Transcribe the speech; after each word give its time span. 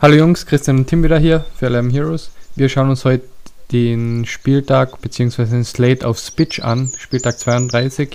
Hallo 0.00 0.16
Jungs, 0.16 0.44
Christian 0.44 0.78
und 0.78 0.86
Tim 0.88 1.04
wieder 1.04 1.20
hier 1.20 1.46
für 1.56 1.68
LM 1.68 1.88
Heroes. 1.88 2.30
Wir 2.56 2.68
schauen 2.68 2.90
uns 2.90 3.04
heute 3.04 3.28
den 3.70 4.26
Spieltag 4.26 5.00
bzw. 5.00 5.44
den 5.44 5.64
Slate 5.64 6.06
auf 6.06 6.18
Spitch 6.18 6.58
an, 6.60 6.92
Spieltag 6.98 7.38
32 7.38 8.10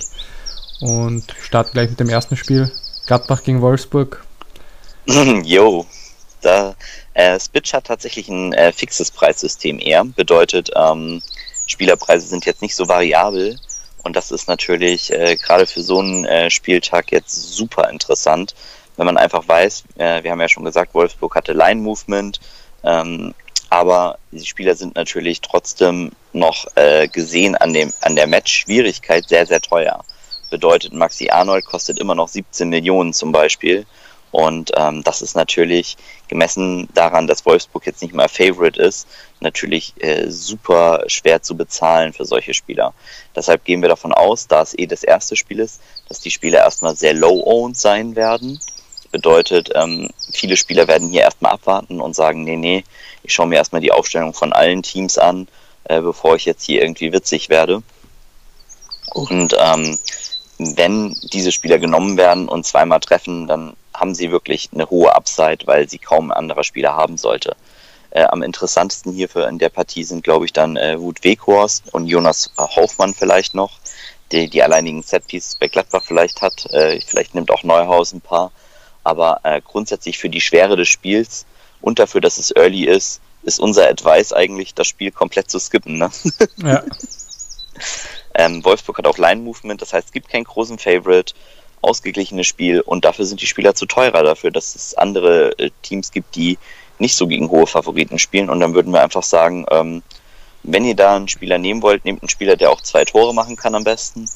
und 0.82 1.24
starten 1.40 1.72
gleich 1.72 1.88
mit 1.88 1.98
dem 1.98 2.10
ersten 2.10 2.36
Spiel, 2.36 2.70
Gladbach 3.06 3.42
gegen 3.42 3.62
Wolfsburg. 3.62 4.22
Jo, 5.06 5.86
da 6.42 6.76
äh, 7.14 7.40
Spitch 7.40 7.72
hat 7.72 7.86
tatsächlich 7.86 8.28
ein 8.28 8.52
äh, 8.52 8.72
fixes 8.72 9.10
Preissystem 9.10 9.78
eher, 9.78 10.04
bedeutet 10.04 10.70
ähm, 10.76 11.22
Spielerpreise 11.66 12.26
sind 12.26 12.44
jetzt 12.44 12.60
nicht 12.60 12.76
so 12.76 12.88
variabel 12.88 13.58
und 14.02 14.16
das 14.16 14.30
ist 14.30 14.48
natürlich 14.48 15.12
äh, 15.12 15.36
gerade 15.36 15.66
für 15.66 15.82
so 15.82 15.98
einen 15.98 16.26
äh, 16.26 16.50
Spieltag 16.50 17.10
jetzt 17.10 17.54
super 17.54 17.88
interessant, 17.88 18.54
wenn 18.96 19.06
man 19.06 19.16
einfach 19.16 19.46
weiß, 19.46 19.84
äh, 19.96 20.22
wir 20.22 20.30
haben 20.30 20.40
ja 20.40 20.48
schon 20.48 20.64
gesagt, 20.64 20.94
Wolfsburg 20.94 21.34
hatte 21.34 21.52
Line-Movement, 21.52 22.40
ähm, 22.84 23.34
aber 23.70 24.18
die 24.32 24.44
Spieler 24.44 24.74
sind 24.74 24.96
natürlich 24.96 25.40
trotzdem 25.40 26.10
noch 26.32 26.66
äh, 26.74 27.08
gesehen 27.08 27.54
an, 27.56 27.72
dem, 27.72 27.92
an 28.00 28.16
der 28.16 28.26
Match-Schwierigkeit 28.26 29.28
sehr, 29.28 29.46
sehr 29.46 29.60
teuer. 29.60 30.04
Bedeutet, 30.50 30.92
Maxi 30.92 31.30
Arnold 31.30 31.64
kostet 31.64 32.00
immer 32.00 32.16
noch 32.16 32.28
17 32.28 32.68
Millionen 32.68 33.12
zum 33.12 33.30
Beispiel. 33.30 33.86
Und 34.32 34.72
ähm, 34.76 35.02
das 35.02 35.22
ist 35.22 35.34
natürlich 35.34 35.96
gemessen 36.28 36.88
daran, 36.94 37.26
dass 37.26 37.46
Wolfsburg 37.46 37.86
jetzt 37.86 38.02
nicht 38.02 38.14
mehr 38.14 38.28
Favorite 38.28 38.80
ist, 38.80 39.08
natürlich 39.40 39.94
äh, 39.98 40.30
super 40.30 41.04
schwer 41.08 41.42
zu 41.42 41.56
bezahlen 41.56 42.12
für 42.12 42.24
solche 42.24 42.54
Spieler. 42.54 42.94
Deshalb 43.34 43.64
gehen 43.64 43.82
wir 43.82 43.88
davon 43.88 44.12
aus, 44.12 44.46
da 44.46 44.62
es 44.62 44.78
eh 44.78 44.86
das 44.86 45.02
erste 45.02 45.36
Spiel 45.36 45.58
ist, 45.58 45.80
dass 46.08 46.20
die 46.20 46.30
Spieler 46.30 46.60
erstmal 46.60 46.94
sehr 46.94 47.14
low-owned 47.14 47.76
sein 47.76 48.14
werden 48.14 48.60
Bedeutet, 49.10 49.70
ähm, 49.74 50.10
viele 50.32 50.56
Spieler 50.56 50.86
werden 50.86 51.08
hier 51.08 51.22
erstmal 51.22 51.52
abwarten 51.52 52.00
und 52.00 52.14
sagen, 52.14 52.44
nee, 52.44 52.56
nee, 52.56 52.84
ich 53.22 53.34
schaue 53.34 53.46
mir 53.46 53.56
erstmal 53.56 53.80
die 53.80 53.92
Aufstellung 53.92 54.34
von 54.34 54.52
allen 54.52 54.82
Teams 54.82 55.18
an, 55.18 55.48
äh, 55.84 56.00
bevor 56.00 56.36
ich 56.36 56.44
jetzt 56.44 56.64
hier 56.64 56.82
irgendwie 56.82 57.12
witzig 57.12 57.48
werde. 57.48 57.82
Und 59.12 59.56
ähm, 59.58 59.98
wenn 60.58 61.16
diese 61.32 61.52
Spieler 61.52 61.78
genommen 61.78 62.16
werden 62.16 62.48
und 62.48 62.66
zweimal 62.66 63.00
treffen, 63.00 63.46
dann 63.46 63.74
haben 63.94 64.14
sie 64.14 64.30
wirklich 64.30 64.70
eine 64.72 64.88
hohe 64.88 65.14
Upside, 65.14 65.66
weil 65.66 65.88
sie 65.88 65.98
kaum 65.98 66.30
ein 66.30 66.36
anderer 66.36 66.64
Spieler 66.64 66.94
haben 66.94 67.16
sollte. 67.16 67.56
Äh, 68.10 68.24
am 68.24 68.42
interessantesten 68.42 69.12
hierfür 69.12 69.48
in 69.48 69.58
der 69.58 69.68
Partie 69.68 70.04
sind, 70.04 70.24
glaube 70.24 70.44
ich, 70.44 70.52
dann 70.52 70.76
äh, 70.76 71.00
Wut 71.00 71.22
Weghorst 71.22 71.94
und 71.94 72.06
Jonas 72.06 72.50
Hoffmann 72.56 73.14
vielleicht 73.14 73.54
noch, 73.54 73.78
die 74.32 74.48
die 74.48 74.62
alleinigen 74.62 75.02
Setpieces 75.02 75.56
bei 75.56 75.68
Gladbach 75.68 76.02
vielleicht 76.04 76.42
hat. 76.42 76.66
Äh, 76.72 77.00
vielleicht 77.00 77.34
nimmt 77.34 77.50
auch 77.50 77.62
Neuhaus 77.62 78.12
ein 78.12 78.20
paar. 78.20 78.52
Aber 79.04 79.40
äh, 79.44 79.60
grundsätzlich 79.62 80.18
für 80.18 80.28
die 80.28 80.40
Schwere 80.40 80.76
des 80.76 80.88
Spiels 80.88 81.46
und 81.80 81.98
dafür, 81.98 82.20
dass 82.20 82.38
es 82.38 82.54
early 82.54 82.84
ist, 82.84 83.20
ist 83.42 83.58
unser 83.58 83.88
Advice 83.88 84.32
eigentlich, 84.32 84.74
das 84.74 84.86
Spiel 84.86 85.10
komplett 85.10 85.50
zu 85.50 85.58
skippen. 85.58 85.98
Ne? 85.98 86.10
Ja. 86.62 86.84
ähm, 88.34 88.62
Wolfsburg 88.64 88.98
hat 88.98 89.06
auch 89.06 89.16
Line-Movement, 89.16 89.80
das 89.80 89.94
heißt, 89.94 90.08
es 90.08 90.12
gibt 90.12 90.28
keinen 90.28 90.44
großen 90.44 90.78
Favorite, 90.78 91.32
ausgeglichenes 91.80 92.46
Spiel 92.46 92.80
und 92.82 93.06
dafür 93.06 93.24
sind 93.24 93.40
die 93.40 93.46
Spieler 93.46 93.74
zu 93.74 93.86
teurer 93.86 94.22
dafür, 94.22 94.50
dass 94.50 94.74
es 94.74 94.94
andere 94.94 95.58
äh, 95.58 95.70
Teams 95.80 96.10
gibt, 96.10 96.34
die 96.34 96.58
nicht 96.98 97.16
so 97.16 97.26
gegen 97.26 97.48
hohe 97.48 97.66
Favoriten 97.66 98.18
spielen. 98.18 98.50
Und 98.50 98.60
dann 98.60 98.74
würden 98.74 98.92
wir 98.92 99.02
einfach 99.02 99.22
sagen, 99.22 99.64
ähm, 99.70 100.02
wenn 100.62 100.84
ihr 100.84 100.94
da 100.94 101.16
einen 101.16 101.28
Spieler 101.28 101.56
nehmen 101.56 101.80
wollt, 101.80 102.04
nehmt 102.04 102.22
einen 102.22 102.28
Spieler, 102.28 102.56
der 102.56 102.70
auch 102.70 102.82
zwei 102.82 103.04
Tore 103.06 103.32
machen 103.32 103.56
kann 103.56 103.74
am 103.74 103.84
besten 103.84 104.26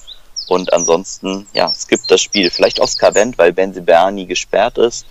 und 0.47 0.73
ansonsten, 0.73 1.47
ja, 1.53 1.71
es 1.71 1.89
gibt 1.89 2.11
das 2.11 2.21
Spiel. 2.21 2.51
Vielleicht 2.51 2.81
Oscar 2.81 3.15
Wendt, 3.15 3.39
weil 3.39 3.53
Benziberni 3.53 4.27
gesperrt 4.27 4.79
ist. 4.79 5.07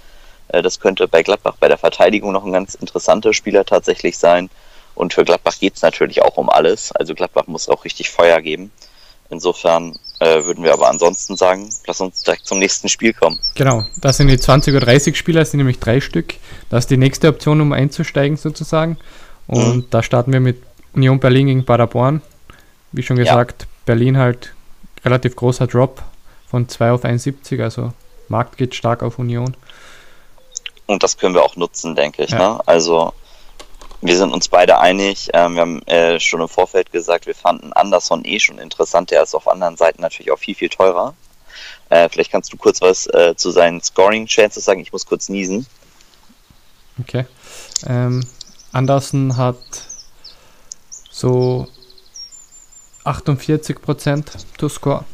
Äh, 0.50 0.62
das 0.62 0.80
könnte 0.80 1.08
bei 1.08 1.24
Gladbach 1.24 1.56
bei 1.60 1.68
der 1.68 1.78
Verteidigung 1.78 2.32
noch 2.32 2.46
ein 2.46 2.52
ganz 2.52 2.76
interessanter 2.76 3.34
Spieler 3.34 3.66
tatsächlich 3.66 4.18
sein. 4.18 4.50
Und 4.96 5.14
für 5.14 5.24
Gladbach 5.24 5.58
geht 5.60 5.76
es 5.76 5.82
natürlich 5.82 6.22
auch 6.22 6.38
um 6.38 6.50
alles. 6.50 6.92
Also 6.92 7.16
Gladbach 7.16 7.48
muss 7.48 7.68
auch 7.68 7.84
richtig 7.84 8.10
Feuer 8.12 8.42
geben. 8.42 8.72
Insofern 9.30 9.98
äh, 10.20 10.46
würden 10.46 10.64
wir 10.64 10.74
aber 10.74 10.90
ansonsten 10.90 11.36
sagen, 11.36 11.68
lass 11.88 12.00
uns 12.00 12.22
direkt 12.22 12.46
zum 12.46 12.60
nächsten 12.60 12.90
Spiel 12.90 13.14
kommen. 13.14 13.40
Genau, 13.56 13.84
das 13.98 14.18
sind 14.18 14.28
die 14.28 14.38
20 14.38 14.76
oder 14.76 14.86
30 14.86 15.18
Spieler, 15.18 15.40
das 15.40 15.52
sind 15.52 15.58
nämlich 15.58 15.80
drei 15.80 16.00
Stück. 16.00 16.36
Das 16.70 16.84
ist 16.84 16.92
die 16.92 16.98
nächste 16.98 17.30
Option, 17.30 17.60
um 17.60 17.74
einzusteigen 17.74 18.38
sozusagen. 18.38 18.98
Und 19.48 19.76
mhm. 19.76 19.86
da 19.90 20.04
starten 20.04 20.32
wir 20.32 20.40
mit 20.40 20.62
Union 20.94 21.20
Berlin 21.20 21.48
gegen 21.48 21.66
Paderborn. 21.66 22.22
Wie 22.92 23.02
schon 23.02 23.18
gesagt, 23.18 23.64
ja. 23.64 23.68
Berlin 23.86 24.18
halt 24.18 24.54
relativ 25.06 25.36
großer 25.36 25.68
Drop 25.68 26.02
von 26.48 26.68
2 26.68 26.92
auf 26.92 27.04
1,70, 27.04 27.62
also 27.62 27.94
Markt 28.28 28.58
geht 28.58 28.76
stark 28.76 29.04
auf 29.04 29.20
Union. 29.20 29.56
Und 30.86 31.04
das 31.04 31.18
können 31.18 31.34
wir 31.34 31.44
auch 31.44 31.56
nutzen, 31.56 31.96
denke 31.96 32.24
ich. 32.24 32.32
Ja. 32.32 32.38
Ne? 32.38 32.60
Also 32.66 33.14
wir 34.02 34.18
sind 34.18 34.34
uns 34.34 34.50
beide 34.50 34.80
einig. 34.80 35.30
Ähm, 35.34 35.56
wir 35.56 35.62
haben 35.62 35.82
äh, 35.88 36.20
schon 36.20 36.42
im 36.42 36.50
Vorfeld 36.50 36.92
gesagt, 36.92 37.26
wir 37.26 37.36
fanden 37.36 37.72
Anderson 37.74 38.26
eh 38.26 38.40
schon 38.40 38.60
interessant. 38.60 39.12
Der 39.12 39.24
ist 39.24 39.34
auf 39.34 39.48
anderen 39.48 39.78
Seiten 39.78 40.02
natürlich 40.02 40.32
auch 40.32 40.40
viel, 40.40 40.56
viel 40.56 40.70
teurer. 40.70 41.14
Äh, 41.90 42.10
vielleicht 42.10 42.32
kannst 42.32 42.52
du 42.52 42.58
kurz 42.58 42.82
was 42.82 43.08
äh, 43.08 43.34
zu 43.36 43.52
seinen 43.52 43.82
Scoring-Chances 43.82 44.66
sagen. 44.66 44.82
Ich 44.82 44.92
muss 44.92 45.06
kurz 45.06 45.30
niesen. 45.30 45.66
Okay. 47.00 47.26
Ähm, 47.88 48.26
Anderson 48.72 49.38
hat 49.38 49.58
so 51.10 51.68
48 53.04 53.82
Prozent 53.82 54.32
to 54.58 54.70
score. 54.70 55.06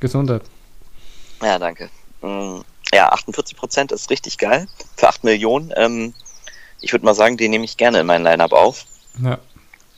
Gesundheit. 0.00 0.42
Ja, 1.42 1.58
danke. 1.58 1.90
Mm, 2.22 2.60
ja, 2.92 3.08
48 3.10 3.56
Prozent 3.56 3.92
ist 3.92 4.10
richtig 4.10 4.38
geil. 4.38 4.66
Für 4.96 5.08
8 5.08 5.24
Millionen. 5.24 5.72
Ähm, 5.76 6.14
ich 6.80 6.92
würde 6.92 7.04
mal 7.04 7.14
sagen, 7.14 7.36
den 7.36 7.50
nehme 7.50 7.64
ich 7.64 7.76
gerne 7.76 8.00
in 8.00 8.06
mein 8.06 8.22
Lineup 8.22 8.52
auf. 8.52 8.84
Ja. 9.22 9.38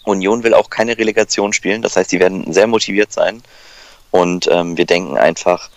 Union 0.04 0.44
will 0.44 0.54
auch 0.54 0.70
keine 0.70 0.96
Relegation 0.96 1.52
spielen. 1.52 1.82
Das 1.82 1.96
heißt, 1.96 2.12
die 2.12 2.20
werden 2.20 2.52
sehr 2.52 2.66
motiviert 2.66 3.12
sein. 3.12 3.42
Und 4.10 4.48
ähm, 4.50 4.76
wir 4.76 4.86
denken 4.86 5.18
einfach, 5.18 5.68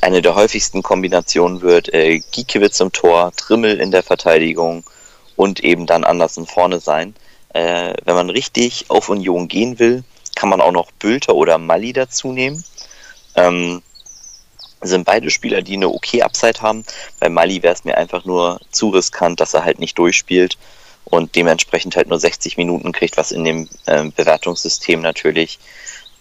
eine 0.00 0.22
der 0.22 0.34
häufigsten 0.34 0.82
Kombinationen 0.82 1.62
wird 1.62 1.92
äh, 1.92 2.20
Giekewitz 2.30 2.80
im 2.80 2.92
Tor, 2.92 3.32
Trimmel 3.36 3.80
in 3.80 3.90
der 3.90 4.02
Verteidigung 4.02 4.84
und 5.36 5.60
eben 5.60 5.86
dann 5.86 6.04
Andersen 6.04 6.46
vorne 6.46 6.80
sein. 6.80 7.14
Äh, 7.50 7.94
wenn 8.04 8.14
man 8.14 8.30
richtig 8.30 8.86
auf 8.88 9.08
Union 9.08 9.48
gehen 9.48 9.78
will, 9.78 10.04
kann 10.36 10.48
man 10.48 10.60
auch 10.60 10.70
noch 10.70 10.92
Bülter 10.92 11.34
oder 11.34 11.58
Mali 11.58 11.92
dazu 11.92 12.30
nehmen. 12.30 12.62
Ähm, 13.34 13.82
sind 14.82 15.04
beide 15.04 15.30
Spieler, 15.30 15.62
die 15.62 15.74
eine 15.74 15.88
okay 15.88 16.22
Upside 16.22 16.60
haben. 16.60 16.84
Bei 17.18 17.28
Mali 17.28 17.62
wäre 17.62 17.74
es 17.74 17.84
mir 17.84 17.96
einfach 17.96 18.24
nur 18.24 18.60
zu 18.70 18.90
riskant, 18.90 19.40
dass 19.40 19.54
er 19.54 19.64
halt 19.64 19.80
nicht 19.80 19.98
durchspielt 19.98 20.56
und 21.04 21.34
dementsprechend 21.34 21.96
halt 21.96 22.08
nur 22.08 22.20
60 22.20 22.56
Minuten 22.56 22.92
kriegt, 22.92 23.16
was 23.16 23.32
in 23.32 23.44
dem 23.44 23.68
äh, 23.86 24.04
Bewertungssystem 24.04 25.00
natürlich 25.00 25.58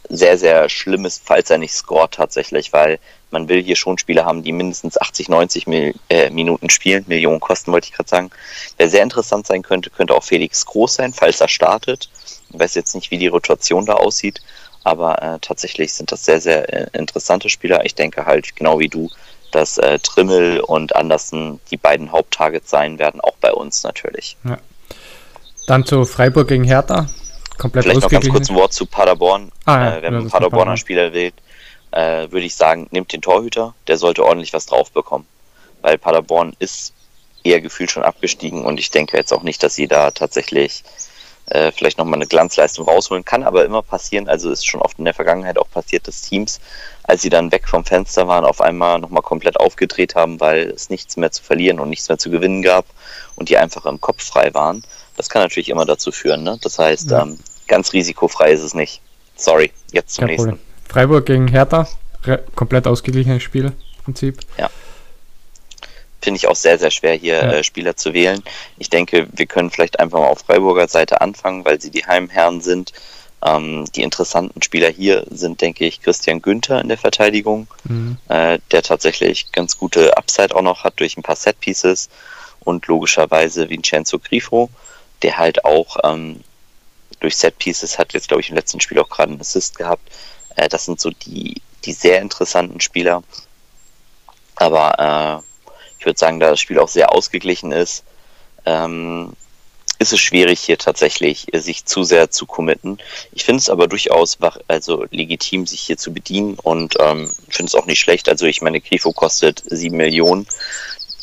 sehr, 0.09 0.37
sehr 0.37 0.69
schlimm 0.69 1.05
ist, 1.05 1.21
falls 1.25 1.49
er 1.49 1.57
nicht 1.57 1.73
scoret 1.73 2.11
tatsächlich, 2.11 2.73
weil 2.73 2.99
man 3.31 3.49
will 3.49 3.61
hier 3.61 3.75
schon 3.75 3.97
Spieler 3.97 4.25
haben, 4.25 4.43
die 4.43 4.51
mindestens 4.51 4.99
80, 4.99 5.29
90 5.29 5.67
Mil 5.67 5.93
äh, 6.09 6.29
Minuten 6.29 6.69
spielen, 6.69 7.05
Millionen 7.07 7.39
kosten, 7.39 7.71
wollte 7.71 7.87
ich 7.89 7.93
gerade 7.93 8.09
sagen. 8.09 8.29
Wer 8.77 8.89
sehr 8.89 9.03
interessant 9.03 9.47
sein 9.47 9.61
könnte, 9.61 9.89
könnte 9.89 10.15
auch 10.15 10.23
Felix 10.23 10.65
Groß 10.65 10.95
sein, 10.95 11.13
falls 11.13 11.41
er 11.41 11.47
startet. 11.47 12.09
Ich 12.49 12.59
weiß 12.59 12.75
jetzt 12.75 12.95
nicht, 12.95 13.11
wie 13.11 13.17
die 13.17 13.27
Rotation 13.27 13.85
da 13.85 13.95
aussieht, 13.95 14.41
aber 14.83 15.21
äh, 15.21 15.39
tatsächlich 15.41 15.93
sind 15.93 16.11
das 16.11 16.23
sehr, 16.25 16.39
sehr 16.39 16.71
äh, 16.71 16.97
interessante 16.97 17.49
Spieler. 17.49 17.83
Ich 17.85 17.95
denke 17.95 18.25
halt, 18.25 18.55
genau 18.55 18.79
wie 18.79 18.89
du, 18.89 19.09
dass 19.51 19.77
äh, 19.77 19.99
Trimmel 19.99 20.59
und 20.59 20.95
Andersen 20.95 21.59
die 21.71 21.77
beiden 21.77 22.11
Haupttargets 22.11 22.69
sein 22.69 22.99
werden, 22.99 23.21
auch 23.21 23.35
bei 23.41 23.51
uns 23.51 23.83
natürlich. 23.83 24.37
Ja. 24.43 24.57
Dann 25.67 25.85
zu 25.85 26.05
Freiburg 26.05 26.47
gegen 26.47 26.63
Hertha. 26.63 27.07
Komplett 27.57 27.83
Vielleicht 27.83 28.01
noch 28.01 28.09
ganz 28.09 28.29
kurz 28.29 28.49
ein 28.49 28.55
Wort 28.55 28.73
zu 28.73 28.85
Paderborn. 28.85 29.51
Ah, 29.65 29.77
ja, 29.77 29.97
äh, 29.97 30.01
wenn 30.01 30.13
man 30.13 30.21
einen 30.23 30.31
Paderborner 30.31 30.77
Spieler 30.77 31.13
wählt, 31.13 31.35
äh, 31.91 32.31
würde 32.31 32.45
ich 32.45 32.55
sagen, 32.55 32.87
nimmt 32.91 33.13
den 33.13 33.21
Torhüter, 33.21 33.73
der 33.87 33.97
sollte 33.97 34.25
ordentlich 34.25 34.53
was 34.53 34.65
drauf 34.65 34.91
bekommen. 34.91 35.25
Weil 35.81 35.97
Paderborn 35.97 36.55
ist 36.59 36.93
eher 37.43 37.61
gefühlt 37.61 37.91
schon 37.91 38.03
abgestiegen 38.03 38.65
und 38.65 38.79
ich 38.79 38.89
denke 38.89 39.17
jetzt 39.17 39.31
auch 39.31 39.43
nicht, 39.43 39.61
dass 39.63 39.75
sie 39.75 39.87
da 39.87 40.11
tatsächlich 40.11 40.83
äh, 41.47 41.71
vielleicht 41.71 41.97
nochmal 41.97 42.15
eine 42.15 42.27
Glanzleistung 42.27 42.87
rausholen. 42.87 43.23
Kann 43.23 43.43
aber 43.43 43.65
immer 43.65 43.81
passieren, 43.81 44.27
also 44.27 44.49
ist 44.49 44.65
schon 44.65 44.81
oft 44.81 44.97
in 44.97 45.05
der 45.05 45.13
Vergangenheit 45.13 45.57
auch 45.57 45.69
passiert, 45.69 46.07
dass 46.07 46.21
Teams, 46.21 46.59
als 47.03 47.21
sie 47.21 47.29
dann 47.29 47.51
weg 47.51 47.67
vom 47.67 47.85
Fenster 47.85 48.27
waren, 48.27 48.45
auf 48.45 48.61
einmal 48.61 48.99
nochmal 48.99 49.21
komplett 49.21 49.59
aufgedreht 49.59 50.15
haben, 50.15 50.39
weil 50.39 50.69
es 50.71 50.89
nichts 50.89 51.17
mehr 51.17 51.31
zu 51.31 51.43
verlieren 51.43 51.79
und 51.79 51.89
nichts 51.89 52.09
mehr 52.09 52.17
zu 52.17 52.31
gewinnen 52.31 52.61
gab 52.61 52.85
und 53.35 53.49
die 53.49 53.57
einfach 53.57 53.85
im 53.85 54.01
Kopf 54.01 54.23
frei 54.23 54.53
waren. 54.53 54.83
Das 55.17 55.29
kann 55.29 55.41
natürlich 55.41 55.69
immer 55.69 55.85
dazu 55.85 56.11
führen. 56.11 56.43
Ne? 56.43 56.57
Das 56.61 56.79
heißt, 56.79 57.11
ja. 57.11 57.23
ähm, 57.23 57.39
ganz 57.67 57.93
risikofrei 57.93 58.51
ist 58.51 58.61
es 58.61 58.73
nicht. 58.73 59.01
Sorry, 59.35 59.71
jetzt 59.91 60.15
zum 60.15 60.23
Kein 60.23 60.29
nächsten. 60.31 60.49
Problem. 60.49 60.65
Freiburg 60.87 61.25
gegen 61.25 61.47
Hertha, 61.47 61.87
komplett 62.55 62.87
ausgeglichenes 62.87 63.43
Spiel, 63.43 63.73
Prinzip. 64.03 64.39
Ja 64.57 64.69
finde 66.25 66.39
ich 66.39 66.47
auch 66.47 66.55
sehr, 66.55 66.79
sehr 66.79 66.91
schwer, 66.91 67.13
hier 67.13 67.35
ja. 67.35 67.51
äh, 67.53 67.63
Spieler 67.63 67.95
zu 67.95 68.13
wählen. 68.13 68.43
Ich 68.79 68.89
denke, 68.89 69.27
wir 69.31 69.45
können 69.45 69.69
vielleicht 69.69 69.99
einfach 69.99 70.19
mal 70.19 70.27
auf 70.27 70.39
Freiburger 70.39 70.87
Seite 70.87 71.21
anfangen, 71.21 71.63
weil 71.63 71.79
sie 71.79 71.91
die 71.91 72.05
Heimherren 72.05 72.61
sind. 72.61 72.91
Ähm, 73.45 73.85
die 73.95 74.01
interessanten 74.01 74.61
Spieler 74.63 74.89
hier 74.89 75.25
sind, 75.29 75.61
denke 75.61 75.85
ich, 75.85 76.01
Christian 76.01 76.41
Günther 76.41 76.81
in 76.81 76.87
der 76.87 76.97
Verteidigung, 76.97 77.67
mhm. 77.83 78.17
äh, 78.27 78.57
der 78.71 78.81
tatsächlich 78.81 79.51
ganz 79.51 79.77
gute 79.77 80.17
Upside 80.17 80.55
auch 80.55 80.63
noch 80.63 80.83
hat 80.83 80.99
durch 80.99 81.15
ein 81.15 81.23
paar 81.23 81.35
Set-Pieces. 81.35 82.09
und 82.61 82.87
logischerweise 82.87 83.69
Vincenzo 83.69 84.17
Grifo, 84.17 84.69
der 85.25 85.39
halt 85.39 85.65
auch 85.65 85.97
ähm, 86.03 86.43
durch 87.19 87.35
Set 87.35 87.57
Pieces 87.57 87.97
hat 87.97 88.13
jetzt, 88.13 88.27
glaube 88.27 88.41
ich, 88.41 88.49
im 88.49 88.55
letzten 88.55 88.79
Spiel 88.79 88.99
auch 88.99 89.09
gerade 89.09 89.31
einen 89.31 89.41
Assist 89.41 89.75
gehabt. 89.75 90.07
Äh, 90.55 90.69
das 90.69 90.85
sind 90.85 91.01
so 91.01 91.09
die, 91.09 91.63
die 91.83 91.93
sehr 91.93 92.21
interessanten 92.21 92.79
Spieler. 92.79 93.23
Aber 94.55 95.43
äh, 95.43 95.73
ich 95.97 96.05
würde 96.05 96.19
sagen, 96.19 96.39
da 96.39 96.51
das 96.51 96.59
Spiel 96.59 96.77
auch 96.77 96.89
sehr 96.89 97.11
ausgeglichen 97.11 97.71
ist, 97.71 98.03
ähm, 98.67 99.33
ist 99.97 100.13
es 100.13 100.19
schwierig 100.19 100.59
hier 100.59 100.77
tatsächlich 100.77 101.51
äh, 101.55 101.59
sich 101.59 101.85
zu 101.85 102.03
sehr 102.03 102.29
zu 102.29 102.45
committen. 102.45 102.99
Ich 103.31 103.45
finde 103.45 103.61
es 103.61 103.69
aber 103.71 103.87
durchaus 103.87 104.37
also 104.67 105.05
legitim, 105.09 105.65
sich 105.65 105.81
hier 105.81 105.97
zu 105.97 106.13
bedienen 106.13 106.59
und 106.61 106.97
ähm, 106.99 107.31
finde 107.49 107.69
es 107.69 107.75
auch 107.75 107.87
nicht 107.87 107.99
schlecht. 107.99 108.29
Also 108.29 108.45
ich 108.45 108.61
meine, 108.61 108.79
Grifo 108.79 109.11
kostet 109.11 109.63
7 109.65 109.97
Millionen 109.97 110.45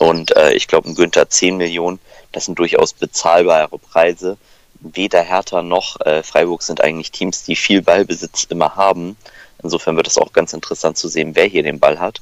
und 0.03 0.37
äh, 0.37 0.53
ich 0.55 0.67
glaube 0.67 0.89
ein 0.89 0.97
Günther 0.97 1.29
10 1.29 1.57
Millionen. 1.57 2.01
Das 2.33 2.47
sind 2.47 2.59
durchaus 2.59 2.93
bezahlbare 2.93 3.79
Preise. 3.79 4.37
Weder 4.81 5.23
Hertha 5.23 5.63
noch 5.63 6.01
äh, 6.01 6.25
Freiburg 6.25 6.63
sind 6.63 6.81
eigentlich 6.81 7.13
Teams, 7.13 7.45
die 7.45 7.55
viel 7.55 7.83
Ballbesitz 7.83 8.45
immer 8.45 8.75
haben. 8.75 9.17
Insofern 9.63 9.97
wird 9.97 10.09
es 10.09 10.19
auch 10.19 10.33
ganz 10.33 10.53
interessant 10.55 10.99
zu 10.99 11.07
sehen, 11.07 11.37
wer 11.37 11.47
hier 11.47 11.63
den 11.63 11.79
Ball 11.79 12.01
hat. 12.01 12.21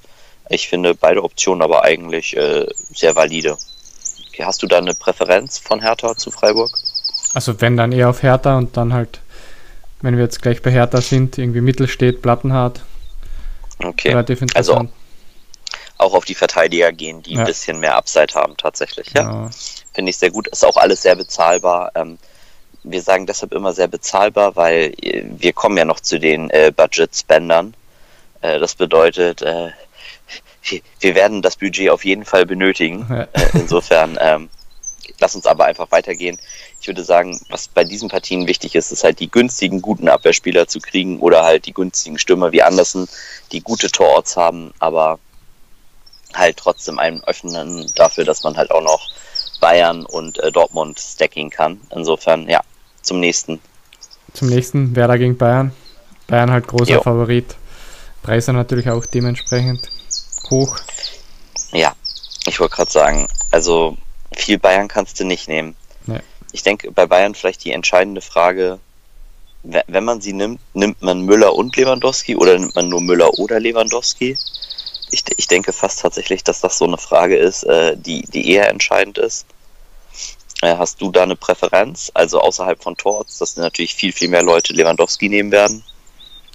Ich 0.50 0.68
finde 0.68 0.94
beide 0.94 1.24
Optionen 1.24 1.62
aber 1.62 1.82
eigentlich 1.82 2.36
äh, 2.36 2.66
sehr 2.94 3.16
valide. 3.16 3.56
Hast 4.38 4.62
du 4.62 4.66
da 4.66 4.78
eine 4.78 4.94
Präferenz 4.94 5.58
von 5.58 5.80
Hertha 5.80 6.16
zu 6.16 6.30
Freiburg? 6.30 6.70
Also 7.32 7.60
wenn 7.62 7.76
dann 7.76 7.92
eher 7.92 8.10
auf 8.10 8.22
Hertha 8.22 8.58
und 8.58 8.76
dann 8.76 8.92
halt, 8.92 9.20
wenn 10.02 10.16
wir 10.16 10.24
jetzt 10.24 10.42
gleich 10.42 10.60
bei 10.60 10.70
Hertha 10.70 11.00
sind, 11.00 11.38
irgendwie 11.38 11.60
Mittelstedt, 11.62 12.20
Plattenhardt. 12.20 12.82
Okay. 13.82 14.14
Also 14.54 14.88
auch 16.00 16.14
auf 16.14 16.24
die 16.24 16.34
Verteidiger 16.34 16.92
gehen, 16.92 17.22
die 17.22 17.34
ja. 17.34 17.40
ein 17.40 17.46
bisschen 17.46 17.80
mehr 17.80 17.96
Upside 17.96 18.34
haben 18.34 18.56
tatsächlich. 18.56 19.12
Ja. 19.14 19.22
ja. 19.22 19.50
Finde 19.92 20.10
ich 20.10 20.16
sehr 20.16 20.30
gut. 20.30 20.48
Ist 20.48 20.64
auch 20.64 20.76
alles 20.76 21.02
sehr 21.02 21.16
bezahlbar. 21.16 21.92
Ähm, 21.94 22.18
wir 22.82 23.02
sagen 23.02 23.26
deshalb 23.26 23.52
immer 23.52 23.72
sehr 23.72 23.88
bezahlbar, 23.88 24.56
weil 24.56 24.94
äh, 25.02 25.24
wir 25.24 25.52
kommen 25.52 25.76
ja 25.76 25.84
noch 25.84 26.00
zu 26.00 26.18
den 26.18 26.50
äh, 26.50 26.72
Budget-Spendern. 26.74 27.74
Äh, 28.40 28.58
das 28.58 28.74
bedeutet, 28.74 29.42
äh, 29.42 29.70
wir 31.00 31.14
werden 31.14 31.42
das 31.42 31.56
Budget 31.56 31.90
auf 31.90 32.04
jeden 32.04 32.24
Fall 32.24 32.46
benötigen. 32.46 33.06
Ja. 33.08 33.22
Äh, 33.22 33.28
insofern, 33.54 34.18
ähm, 34.20 34.48
lass 35.18 35.34
uns 35.34 35.46
aber 35.46 35.66
einfach 35.66 35.90
weitergehen. 35.90 36.38
Ich 36.80 36.86
würde 36.86 37.04
sagen, 37.04 37.38
was 37.50 37.68
bei 37.68 37.84
diesen 37.84 38.08
Partien 38.08 38.46
wichtig 38.46 38.74
ist, 38.74 38.90
ist 38.90 39.04
halt 39.04 39.20
die 39.20 39.30
günstigen, 39.30 39.82
guten 39.82 40.08
Abwehrspieler 40.08 40.66
zu 40.66 40.80
kriegen 40.80 41.20
oder 41.20 41.44
halt 41.44 41.66
die 41.66 41.74
günstigen 41.74 42.18
Stürmer 42.18 42.52
wie 42.52 42.62
Andersen, 42.62 43.06
die 43.52 43.60
gute 43.60 43.90
Tororts 43.90 44.36
haben, 44.36 44.72
aber 44.78 45.18
halt 46.34 46.56
trotzdem 46.56 46.98
einen 46.98 47.22
öffnen 47.24 47.90
dafür, 47.94 48.24
dass 48.24 48.42
man 48.42 48.56
halt 48.56 48.70
auch 48.70 48.82
noch 48.82 49.10
Bayern 49.60 50.04
und 50.06 50.38
äh, 50.38 50.50
Dortmund 50.50 50.98
stacking 50.98 51.50
kann. 51.50 51.80
Insofern, 51.94 52.48
ja, 52.48 52.60
zum 53.02 53.20
nächsten. 53.20 53.60
Zum 54.32 54.48
nächsten, 54.48 54.94
Werder 54.96 55.18
gegen 55.18 55.36
Bayern. 55.36 55.72
Bayern 56.26 56.50
halt 56.50 56.66
großer 56.66 56.94
jo. 56.94 57.02
Favorit. 57.02 57.56
Preise 58.22 58.52
natürlich 58.52 58.88
auch 58.90 59.06
dementsprechend 59.06 59.90
hoch. 60.50 60.78
Ja, 61.72 61.94
ich 62.46 62.60
wollte 62.60 62.76
gerade 62.76 62.90
sagen, 62.90 63.28
also 63.50 63.96
viel 64.36 64.58
Bayern 64.58 64.88
kannst 64.88 65.18
du 65.20 65.24
nicht 65.24 65.48
nehmen. 65.48 65.74
Nee. 66.06 66.20
Ich 66.52 66.62
denke, 66.62 66.90
bei 66.92 67.06
Bayern 67.06 67.34
vielleicht 67.34 67.64
die 67.64 67.72
entscheidende 67.72 68.20
Frage, 68.20 68.78
wenn 69.62 70.04
man 70.04 70.20
sie 70.20 70.32
nimmt, 70.32 70.60
nimmt 70.74 71.02
man 71.02 71.22
Müller 71.22 71.54
und 71.54 71.76
Lewandowski 71.76 72.36
oder 72.36 72.58
nimmt 72.58 72.74
man 72.74 72.88
nur 72.88 73.00
Müller 73.00 73.38
oder 73.38 73.60
Lewandowski? 73.60 74.38
Ich, 75.10 75.24
ich 75.36 75.46
denke 75.46 75.72
fast 75.72 76.00
tatsächlich, 76.00 76.44
dass 76.44 76.60
das 76.60 76.78
so 76.78 76.86
eine 76.86 76.98
Frage 76.98 77.36
ist, 77.36 77.64
äh, 77.64 77.96
die, 77.96 78.22
die 78.22 78.50
eher 78.50 78.68
entscheidend 78.68 79.18
ist. 79.18 79.46
Äh, 80.62 80.76
hast 80.76 81.00
du 81.00 81.10
da 81.10 81.22
eine 81.22 81.36
Präferenz? 81.36 82.10
Also 82.14 82.40
außerhalb 82.40 82.82
von 82.82 82.96
Torts, 82.96 83.38
dass 83.38 83.56
natürlich 83.56 83.94
viel, 83.94 84.12
viel 84.12 84.28
mehr 84.28 84.42
Leute 84.42 84.72
Lewandowski 84.72 85.28
nehmen 85.28 85.50
werden? 85.50 85.82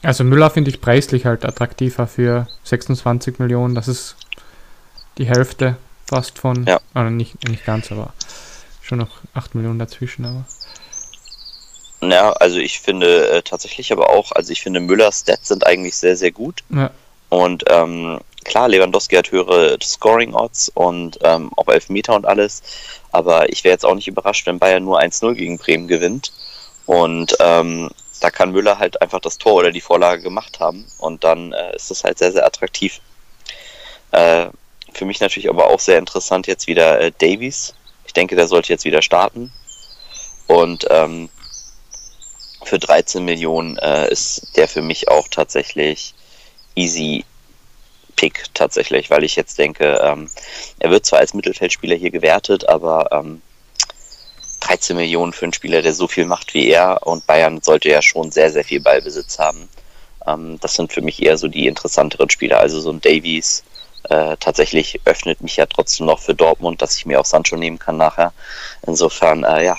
Also 0.04 0.24
Müller 0.24 0.52
finde 0.52 0.70
ich 0.70 0.82
preislich 0.82 1.26
halt 1.26 1.46
attraktiver 1.46 2.06
für 2.06 2.48
26 2.64 3.40
Millionen. 3.40 3.74
Das 3.74 3.88
ist 3.88 4.16
die 5.18 5.26
Hälfte 5.26 5.78
fast 6.06 6.38
von, 6.38 6.66
ja. 6.66 6.80
Oder 6.94 7.10
nicht, 7.10 7.48
nicht 7.48 7.66
ganz, 7.66 7.92
aber 7.92 8.14
schon 8.82 9.00
noch 9.00 9.10
8 9.34 9.56
Millionen 9.56 9.80
dazwischen, 9.80 10.26
aber. 10.26 10.46
Ja, 12.02 12.32
also 12.34 12.58
ich 12.58 12.82
finde 12.82 13.30
äh, 13.30 13.42
tatsächlich 13.42 13.92
aber 13.92 14.10
auch, 14.10 14.32
also 14.32 14.52
ich 14.52 14.62
finde 14.62 14.80
Müllers 14.80 15.22
Stats 15.22 15.48
sind 15.48 15.66
eigentlich 15.66 15.96
sehr, 15.96 16.16
sehr 16.16 16.32
gut. 16.32 16.64
Ja. 16.70 16.92
Und 17.30 17.64
ähm, 17.70 18.20
klar, 18.46 18.70
Lewandowski 18.70 19.16
hat 19.16 19.32
höhere 19.32 19.78
Scoring-Odds 19.84 20.72
und 20.74 21.20
ähm, 21.24 21.52
auch 21.58 21.68
Elfmeter 21.68 22.16
und 22.16 22.26
alles. 22.26 22.64
Aber 23.12 23.50
ich 23.52 23.64
wäre 23.64 23.74
jetzt 23.74 23.86
auch 23.86 23.96
nicht 23.96 24.08
überrascht, 24.08 24.46
wenn 24.48 24.60
Bayern 24.60 24.86
nur 24.86 25.00
1-0 25.00 25.34
gegen 25.34 25.58
Bremen 25.58 25.88
gewinnt. 25.88 26.32
Und 26.86 27.36
ähm, 27.40 27.90
da 28.22 28.30
kann 28.30 28.52
Müller 28.52 28.80
halt 28.80 29.02
einfach 29.02 29.20
das 29.20 29.38
Tor 29.38 29.56
oder 29.56 29.72
die 29.72 29.82
Vorlage 29.82 30.22
gemacht 30.22 30.60
haben 30.60 30.86
und 31.00 31.24
dann 31.24 31.52
äh, 31.52 31.76
ist 31.76 31.92
das 31.92 32.04
halt 32.04 32.18
sehr, 32.18 32.32
sehr 32.32 32.46
attraktiv. 32.46 33.02
Äh, 34.12 34.48
für 34.94 35.06
mich 35.06 35.20
natürlich 35.20 35.50
aber 35.50 35.68
auch 35.68 35.80
sehr 35.80 35.98
interessant 35.98 36.48
jetzt 36.48 36.68
wieder 36.68 37.02
äh, 37.02 37.12
Davies. 37.12 37.74
Ich 38.06 38.14
denke, 38.14 38.36
der 38.36 38.48
sollte 38.48 38.72
jetzt 38.72 38.86
wieder 38.86 39.02
starten. 39.02 39.52
Und 40.48 40.88
ähm, 40.90 41.30
für 42.64 42.80
13 42.80 43.26
Millionen 43.26 43.78
äh, 43.78 44.10
ist 44.10 44.56
der 44.56 44.68
für 44.68 44.82
mich 44.82 45.10
auch 45.10 45.28
tatsächlich 45.28 46.14
easy 46.76 47.26
Pick 48.16 48.46
tatsächlich, 48.54 49.10
weil 49.10 49.24
ich 49.24 49.36
jetzt 49.36 49.58
denke, 49.58 50.00
ähm, 50.04 50.30
er 50.80 50.92
wird 50.92 51.06
zwar 51.06 51.20
als 51.20 51.34
Mittelfeldspieler 51.34 51.96
hier 51.96 52.12
gewertet, 52.12 52.68
aber 52.68 53.10
ähm, 53.12 53.42
13 54.62 54.96
Millionen 54.96 55.34
für 55.34 55.46
einen 55.46 55.54
Spieler, 55.54 55.82
der 55.82 55.94
so 55.94 56.08
viel 56.08 56.26
macht 56.26 56.54
wie 56.54 56.70
er 56.70 57.06
und 57.06 57.28
Bayern 57.28 57.62
sollte 57.62 57.90
ja 57.90 58.02
schon 58.02 58.32
sehr, 58.32 58.52
sehr 58.52 58.64
viel 58.64 58.80
Ballbesitz 58.80 59.38
haben. 59.38 59.70
Ähm, 60.26 60.60
das 60.60 60.74
sind 60.74 60.92
für 60.92 61.02
mich 61.02 61.22
eher 61.22 61.38
so 61.38 61.48
die 61.48 61.68
interessanteren 61.68 62.30
Spieler. 62.30 62.60
Also 62.60 62.80
so 62.80 62.92
ein 62.92 63.02
Davies 63.02 63.64
äh, 64.10 64.38
tatsächlich 64.40 65.02
öffnet 65.06 65.42
mich 65.42 65.58
ja 65.58 65.66
trotzdem 65.66 66.08
noch 66.08 66.20
für 66.20 66.34
Dortmund, 66.34 66.82
dass 66.82 66.98
ich 66.98 67.06
mir 67.06 67.20
auch 67.20 67.26
Sancho 67.26 67.56
nehmen 67.58 67.80
kann 67.80 67.98
nachher. 67.98 68.34
Insofern, 68.86 69.44
äh, 69.44 69.66
ja, 69.66 69.78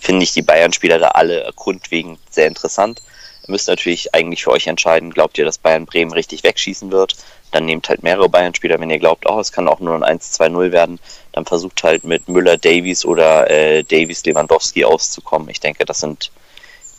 finde 0.00 0.24
ich 0.24 0.32
die 0.32 0.42
Bayern-Spieler 0.42 0.98
da 0.98 1.08
alle 1.08 1.50
grundlegend 1.56 2.18
sehr 2.30 2.46
interessant. 2.46 3.02
Ihr 3.46 3.52
müsst 3.52 3.68
natürlich 3.68 4.14
eigentlich 4.14 4.42
für 4.44 4.50
euch 4.50 4.66
entscheiden, 4.66 5.10
glaubt 5.10 5.38
ihr, 5.38 5.44
dass 5.44 5.58
Bayern 5.58 5.86
Bremen 5.86 6.12
richtig 6.12 6.42
wegschießen 6.42 6.90
wird? 6.90 7.16
Dann 7.52 7.64
nehmt 7.64 7.88
halt 7.88 8.02
mehrere 8.02 8.28
Bayern-Spieler, 8.28 8.80
wenn 8.80 8.90
ihr 8.90 8.98
glaubt, 8.98 9.24
oh, 9.28 9.38
es 9.38 9.52
kann 9.52 9.68
auch 9.68 9.80
nur 9.80 9.94
ein 9.94 10.18
1-2-0 10.18 10.72
werden, 10.72 10.98
dann 11.32 11.44
versucht 11.44 11.82
halt 11.84 12.04
mit 12.04 12.28
Müller, 12.28 12.56
Davies 12.56 13.04
oder 13.04 13.48
äh, 13.50 13.84
Davies, 13.84 14.24
Lewandowski 14.24 14.84
auszukommen. 14.84 15.48
Ich 15.48 15.60
denke, 15.60 15.84
das 15.84 16.00
sind 16.00 16.32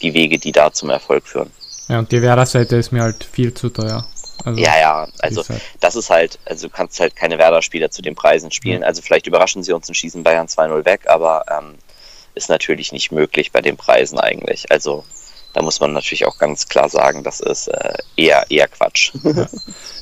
die 0.01 0.13
Wege, 0.13 0.37
die 0.37 0.51
da 0.51 0.71
zum 0.71 0.89
Erfolg 0.89 1.27
führen. 1.27 1.51
Ja, 1.89 1.99
und 1.99 2.11
die 2.11 2.21
Werder-Seite 2.21 2.75
ist 2.77 2.91
mir 2.91 3.03
halt 3.03 3.23
viel 3.23 3.53
zu 3.53 3.69
teuer. 3.69 4.05
Also, 4.45 4.61
ja, 4.61 4.79
ja, 4.79 5.07
also 5.19 5.41
ist 5.41 5.49
halt 5.49 5.61
das 5.79 5.95
ist 5.95 6.09
halt, 6.09 6.39
also 6.45 6.67
du 6.67 6.73
kannst 6.73 6.99
halt 6.99 7.15
keine 7.15 7.37
Werder-Spieler 7.37 7.89
zu 7.91 8.01
den 8.01 8.15
Preisen 8.15 8.51
spielen. 8.51 8.81
Ja. 8.81 8.87
Also 8.87 9.01
vielleicht 9.01 9.27
überraschen 9.27 9.63
sie 9.63 9.73
uns 9.73 9.89
und 9.89 9.95
schießen 9.95 10.23
Bayern 10.23 10.47
2-0 10.47 10.85
weg, 10.85 11.01
aber 11.07 11.45
ähm, 11.49 11.75
ist 12.35 12.49
natürlich 12.49 12.91
nicht 12.91 13.11
möglich 13.11 13.51
bei 13.51 13.61
den 13.61 13.77
Preisen 13.77 14.19
eigentlich. 14.19 14.71
Also 14.71 15.03
da 15.57 15.63
muss 15.63 15.79
man 15.79 15.91
natürlich 15.91 16.27
auch 16.27 16.37
ganz 16.37 16.67
klar 16.67 16.87
sagen, 16.87 17.23
das 17.23 17.39
ist 17.39 17.67
äh, 17.67 17.97
eher, 18.15 18.45
eher 18.49 18.67
Quatsch. 18.67 19.11
Ja. 19.23 19.47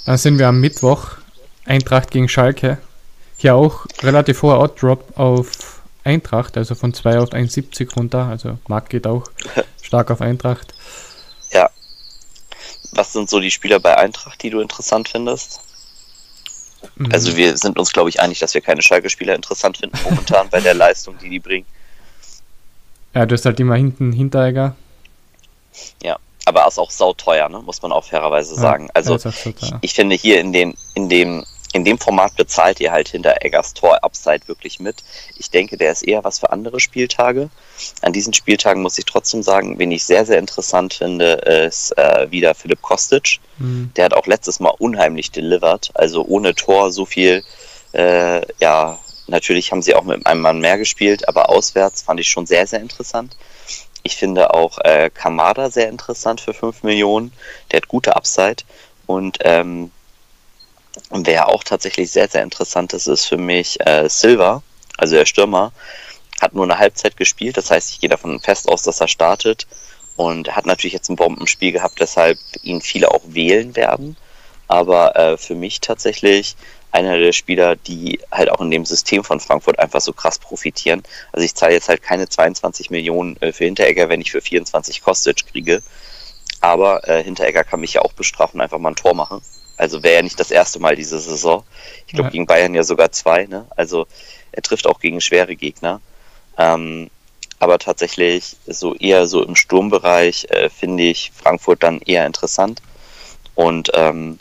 Dann 0.05 0.17
sind 0.17 0.37
wir 0.37 0.49
am 0.49 0.59
Mittwoch, 0.59 1.11
Eintracht 1.65 2.11
gegen 2.11 2.27
Schalke. 2.27 2.77
Hier 3.37 3.55
auch 3.55 3.85
relativ 4.01 4.41
hoher 4.41 4.59
Odd-Drop 4.59 5.17
auf 5.17 5.81
Eintracht, 6.03 6.57
also 6.57 6.75
von 6.75 6.93
2 6.93 7.19
auf 7.19 7.29
1,70 7.29 7.95
runter. 7.95 8.25
Also 8.25 8.59
Markt 8.67 8.89
geht 8.89 9.07
auch 9.07 9.23
stark 9.81 10.11
auf 10.11 10.19
Eintracht. 10.19 10.73
Ja. 11.51 11.69
Was 12.91 13.13
sind 13.13 13.29
so 13.29 13.39
die 13.39 13.51
Spieler 13.51 13.79
bei 13.79 13.97
Eintracht, 13.97 14.43
die 14.43 14.49
du 14.49 14.59
interessant 14.59 15.07
findest? 15.07 15.61
Mhm. 16.97 17.13
Also 17.13 17.37
wir 17.37 17.55
sind 17.55 17.79
uns, 17.79 17.93
glaube 17.93 18.09
ich, 18.09 18.19
einig, 18.19 18.39
dass 18.39 18.53
wir 18.53 18.61
keine 18.61 18.81
Schalke-Spieler 18.81 19.33
interessant 19.35 19.77
finden 19.77 19.97
momentan 20.03 20.49
bei 20.49 20.59
der 20.59 20.73
Leistung, 20.83 21.17
die 21.17 21.29
die 21.29 21.39
bringen. 21.39 21.65
Ja, 23.13 23.25
du 23.25 23.33
hast 23.33 23.45
halt 23.45 23.59
immer 23.61 23.75
hinten 23.75 24.11
Hinteregger, 24.11 24.75
ja, 26.03 26.17
aber 26.45 26.67
ist 26.67 26.79
auch 26.79 26.91
sauteuer, 26.91 27.49
ne? 27.49 27.61
muss 27.61 27.81
man 27.81 27.91
auch 27.91 28.05
fairerweise 28.05 28.55
sagen. 28.55 28.89
also 28.93 29.15
ich, 29.15 29.73
ich, 29.81 29.93
finde 29.93 30.15
hier 30.15 30.39
in 30.39 30.53
dem, 30.53 30.75
in 30.93 31.09
dem 31.09 31.45
in 31.75 31.83
dem 31.83 31.97
Format 31.97 32.37
bezahlt 32.37 32.79
ihr 32.79 32.93
halt 32.93 33.09
hinter 33.09 33.43
Eggers 33.43 33.73
Tor 33.73 34.01
Upside 34.01 34.47
wirklich 34.47 34.79
mit. 34.79 35.03
Ich 35.37 35.49
denke, 35.49 35.75
der 35.75 35.91
ist 35.91 36.03
eher 36.03 36.23
was 36.23 36.39
für 36.39 36.53
andere 36.53 36.79
Spieltage. 36.79 37.49
An 38.01 38.13
diesen 38.13 38.33
Spieltagen 38.33 38.81
muss 38.81 38.97
ich 38.97 39.03
trotzdem 39.03 39.43
sagen, 39.43 39.77
wen 39.77 39.91
ich 39.91 40.05
sehr, 40.05 40.25
sehr 40.25 40.39
interessant 40.39 40.93
finde, 40.93 41.33
ist 41.33 41.91
äh, 41.97 42.31
wieder 42.31 42.55
Philipp 42.55 42.81
Kostic. 42.81 43.39
Mhm. 43.57 43.91
Der 43.97 44.05
hat 44.05 44.13
auch 44.13 44.25
letztes 44.25 44.61
Mal 44.61 44.73
unheimlich 44.79 45.31
delivered. 45.31 45.91
Also 45.95 46.23
ohne 46.23 46.55
Tor 46.55 46.93
so 46.93 47.05
viel, 47.05 47.43
äh, 47.91 48.41
ja, 48.61 48.97
natürlich 49.27 49.73
haben 49.73 49.81
sie 49.81 49.95
auch 49.95 50.05
mit 50.05 50.25
einem 50.25 50.41
Mann 50.41 50.59
mehr 50.59 50.77
gespielt, 50.77 51.27
aber 51.27 51.49
auswärts 51.49 52.03
fand 52.03 52.21
ich 52.21 52.29
schon 52.29 52.45
sehr, 52.45 52.65
sehr 52.67 52.79
interessant. 52.79 53.35
Ich 54.05 54.17
finde 54.17 54.53
auch 54.53 54.77
äh, 54.83 55.09
Kamada 55.09 55.71
sehr 55.71 55.89
interessant 55.89 56.39
für 56.39 56.53
5 56.53 56.83
Millionen. 56.83 57.33
Der 57.71 57.77
hat 57.77 57.87
gute 57.87 58.15
Upside. 58.15 58.57
Und 59.07 59.39
ähm, 59.41 59.89
wer 61.09 61.49
auch 61.49 61.63
tatsächlich 61.63 62.11
sehr, 62.11 62.27
sehr 62.27 62.43
interessant 62.43 62.93
ist, 62.93 63.07
ist 63.07 63.25
für 63.25 63.39
mich 63.39 63.79
äh, 63.83 64.07
Silver. 64.07 64.61
also 64.97 65.15
der 65.15 65.25
Stürmer, 65.25 65.71
hat 66.39 66.53
nur 66.53 66.65
eine 66.65 66.77
Halbzeit 66.77 67.17
gespielt. 67.17 67.57
Das 67.57 67.71
heißt, 67.71 67.93
ich 67.93 67.99
gehe 67.99 68.09
davon 68.09 68.39
fest 68.39 68.69
aus, 68.69 68.83
dass 68.83 69.01
er 69.01 69.07
startet 69.07 69.65
und 70.15 70.55
hat 70.55 70.67
natürlich 70.67 70.93
jetzt 70.93 71.09
ein 71.09 71.15
Bombenspiel 71.15 71.71
gehabt, 71.71 71.99
deshalb 71.99 72.37
ihn 72.61 72.81
viele 72.81 73.09
auch 73.09 73.23
wählen 73.25 73.75
werden. 73.75 74.17
Aber 74.67 75.15
äh, 75.15 75.37
für 75.37 75.55
mich 75.55 75.81
tatsächlich 75.81 76.55
einer 76.95 77.17
der 77.17 77.33
Spieler, 77.33 77.75
die 77.75 78.19
halt 78.31 78.49
auch 78.49 78.61
in 78.61 78.71
dem 78.71 78.85
System 78.85 79.23
von 79.23 79.39
Frankfurt 79.39 79.77
einfach 79.79 80.01
so 80.01 80.13
krass 80.13 80.39
profitieren. 80.39 81.03
Also 81.33 81.45
ich 81.45 81.53
zahle 81.53 81.73
jetzt 81.73 81.89
halt 81.89 82.01
keine 82.01 82.27
22 82.27 82.89
Millionen 82.89 83.35
äh, 83.41 83.51
für 83.51 83.65
Hinteregger, 83.65 84.09
wenn 84.09 84.21
ich 84.21 84.31
für 84.31 84.41
24 84.41 85.03
Kostic 85.03 85.45
kriege. 85.51 85.83
Aber 86.61 87.07
äh, 87.07 87.23
Hinteregger 87.23 87.63
kann 87.63 87.81
mich 87.81 87.93
ja 87.93 88.01
auch 88.01 88.13
bestrafen, 88.13 88.61
einfach 88.61 88.79
mal 88.79 88.89
ein 88.89 88.95
Tor 88.95 89.13
machen. 89.13 89.41
Also 89.77 90.03
wäre 90.03 90.15
ja 90.15 90.21
nicht 90.21 90.39
das 90.39 90.51
erste 90.51 90.79
Mal 90.79 90.95
diese 90.95 91.19
Saison. 91.19 91.63
Ich 92.07 92.13
glaube, 92.13 92.29
ja. 92.29 92.31
gegen 92.31 92.47
Bayern 92.47 92.73
ja 92.73 92.83
sogar 92.83 93.11
zwei. 93.11 93.45
Ne? 93.45 93.65
Also 93.75 94.07
er 94.53 94.61
trifft 94.61 94.87
auch 94.87 94.99
gegen 94.99 95.19
schwere 95.19 95.55
Gegner. 95.55 95.99
Ähm, 96.57 97.09
aber 97.59 97.77
tatsächlich 97.77 98.55
so 98.67 98.95
eher 98.95 99.27
so 99.27 99.43
im 99.43 99.55
Sturmbereich 99.55 100.47
äh, 100.49 100.69
finde 100.69 101.03
ich 101.03 101.31
Frankfurt 101.35 101.83
dann 101.83 101.99
eher 102.01 102.25
interessant 102.25 102.81
und 103.55 103.91
ähm, 103.93 104.37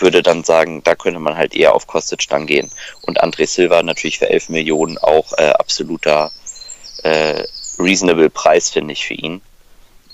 würde 0.00 0.22
dann 0.22 0.44
sagen, 0.44 0.82
da 0.82 0.94
könnte 0.94 1.20
man 1.20 1.36
halt 1.36 1.54
eher 1.54 1.74
auf 1.74 1.86
Kostic 1.86 2.28
dann 2.28 2.46
gehen. 2.46 2.70
Und 3.02 3.22
André 3.22 3.46
Silva 3.46 3.82
natürlich 3.82 4.18
für 4.18 4.28
11 4.28 4.48
Millionen 4.48 4.98
auch 4.98 5.32
äh, 5.38 5.50
absoluter 5.50 6.30
äh, 7.02 7.44
reasonable 7.78 8.30
Preis, 8.30 8.70
finde 8.70 8.92
ich, 8.92 9.06
für 9.06 9.14
ihn. 9.14 9.40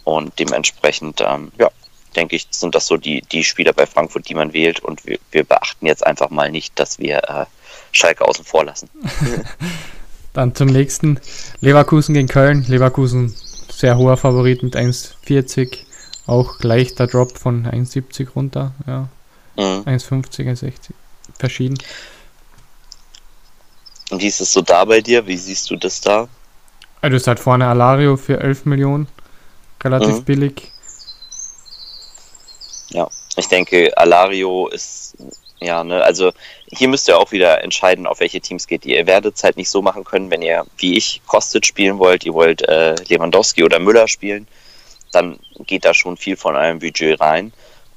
Und 0.05 0.39
dementsprechend, 0.39 1.21
ähm, 1.21 1.53
ja, 1.59 1.71
denke 2.17 2.37
ich, 2.37 2.47
sind 2.51 2.75
das 2.75 2.87
so 2.87 2.97
die, 2.97 3.23
die 3.23 3.45
Spieler 3.45 3.73
bei 3.73 3.87
Frankfurt, 3.87 4.29
die 4.29 4.35
man 4.35 4.53
wählt. 4.53 4.81
Und 4.81 5.07
wir, 5.07 5.19
wir 5.31 5.45
beachten 5.45 5.87
jetzt 5.87 6.05
einfach 6.07 6.31
mal 6.31 6.51
nicht, 6.51 6.79
dass 6.79 6.99
wir 6.99 7.19
äh, 7.29 7.47
Schalke 7.93 8.27
außen 8.27 8.45
vor 8.45 8.65
lassen. 8.65 8.89
Dann 10.33 10.55
zum 10.55 10.69
nächsten. 10.69 11.21
Leverkusen 11.61 12.15
gegen 12.15 12.29
Köln. 12.29 12.65
Leverkusen 12.67 13.35
sehr 13.71 13.97
hoher 13.97 14.17
Favorit 14.17 14.63
mit 14.63 14.77
1,40. 14.77 15.79
Auch 16.27 16.61
leichter 16.63 17.07
Drop 17.07 17.37
von 17.37 17.67
1,70 17.67 18.31
runter. 18.35 18.73
Ja. 18.87 19.09
Mhm. 19.57 19.85
1,50, 19.87 20.49
1,60. 20.49 20.73
Verschieden. 21.39 21.79
Und 24.11 24.21
wie 24.21 24.27
ist 24.27 24.41
es 24.41 24.53
so 24.53 24.63
da 24.63 24.85
bei 24.85 25.01
dir? 25.01 25.27
Wie 25.27 25.37
siehst 25.37 25.71
du 25.71 25.77
das 25.77 26.01
da? 26.01 26.29
Also 27.01 27.11
du 27.11 27.17
hast 27.17 27.27
halt 27.27 27.41
vorne 27.41 27.67
Alario 27.67 28.17
für 28.17 28.41
11 28.41 28.67
Millionen. 28.67 29.09
Relativ 29.83 30.17
mhm. 30.17 30.25
billig. 30.25 30.73
Ja, 32.91 33.09
ich 33.37 33.49
denke, 33.49 33.97
Alario 33.97 34.69
ist 34.69 35.17
ja, 35.63 35.85
ne, 35.85 36.03
also 36.03 36.33
hier 36.67 36.89
müsst 36.89 37.09
ihr 37.09 37.17
auch 37.17 37.31
wieder 37.31 37.63
entscheiden, 37.63 38.07
auf 38.07 38.21
welche 38.21 38.41
Teams 38.41 38.67
geht 38.67 38.85
ihr. 38.85 38.99
Ihr 38.99 39.07
werdet 39.07 39.37
es 39.37 39.45
halt 39.45 39.57
nicht 39.57 39.71
so 39.71 39.81
machen 39.81 40.05
können, 40.05 40.31
wenn 40.31 40.43
ihr, 40.43 40.67
wie 40.77 40.97
ich, 40.97 41.23
Kostet 41.27 41.67
spielen 41.67 41.99
wollt, 41.99 42.25
ihr 42.25 42.35
wollt 42.35 42.63
äh, 42.69 42.95
Lewandowski 43.09 43.63
oder 43.63 43.79
Müller 43.79 44.09
spielen, 44.09 44.49
dann 45.13 45.39
geht 45.67 45.85
da 45.85 45.95
schon 45.95 46.17
viel 46.17 46.37
von 46.37 46.57
eurem 46.57 46.81
Budget 46.81 47.21
rein. 47.21 47.53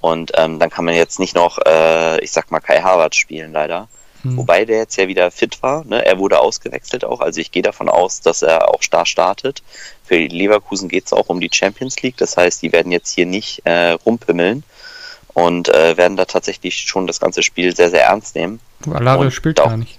Und 0.06 0.34
ähm, 0.36 0.60
dann 0.60 0.70
kann 0.70 0.86
man 0.86 0.94
jetzt 0.94 1.18
nicht 1.18 1.34
noch, 1.34 1.58
äh, 1.66 2.24
ich 2.24 2.32
sag 2.32 2.52
mal, 2.52 2.60
Kai 2.60 2.80
Harvard 2.80 3.16
spielen, 3.16 3.52
leider. 3.54 3.88
Hm. 4.22 4.38
Wobei 4.38 4.64
der 4.64 4.78
jetzt 4.78 4.98
ja 4.98 5.08
wieder 5.08 5.32
fit 5.32 5.64
war. 5.64 5.84
Ne? 5.84 6.06
Er 6.06 6.20
wurde 6.20 6.38
ausgewechselt 6.42 7.04
auch. 7.04 7.22
Also 7.22 7.42
ich 7.42 7.52
gehe 7.52 7.64
davon 7.64 7.90
aus, 7.90 8.22
dass 8.22 8.44
er 8.44 8.70
auch 8.70 8.82
da 8.92 9.08
startet. 9.08 9.64
Für 10.04 10.18
Leverkusen 10.18 10.90
geht 10.90 11.08
es 11.08 11.14
auch 11.14 11.30
um 11.30 11.42
die 11.42 11.50
Champions 11.52 12.00
League. 12.04 12.18
Das 12.18 12.38
heißt, 12.38 12.62
die 12.62 12.72
werden 12.72 12.92
jetzt 12.92 13.16
hier 13.16 13.26
nicht 13.26 13.66
äh, 13.66 13.94
rumpimmeln 14.06 14.64
und 15.34 15.70
äh, 15.70 15.98
werden 15.98 16.18
da 16.18 16.26
tatsächlich 16.26 16.82
schon 16.82 17.08
das 17.08 17.20
ganze 17.20 17.42
Spiel 17.42 17.76
sehr, 17.76 17.90
sehr 17.90 18.04
ernst 18.04 18.36
nehmen. 18.36 18.60
Alario 18.94 19.32
spielt 19.32 19.58
gar 19.58 19.76
nicht, 19.76 19.98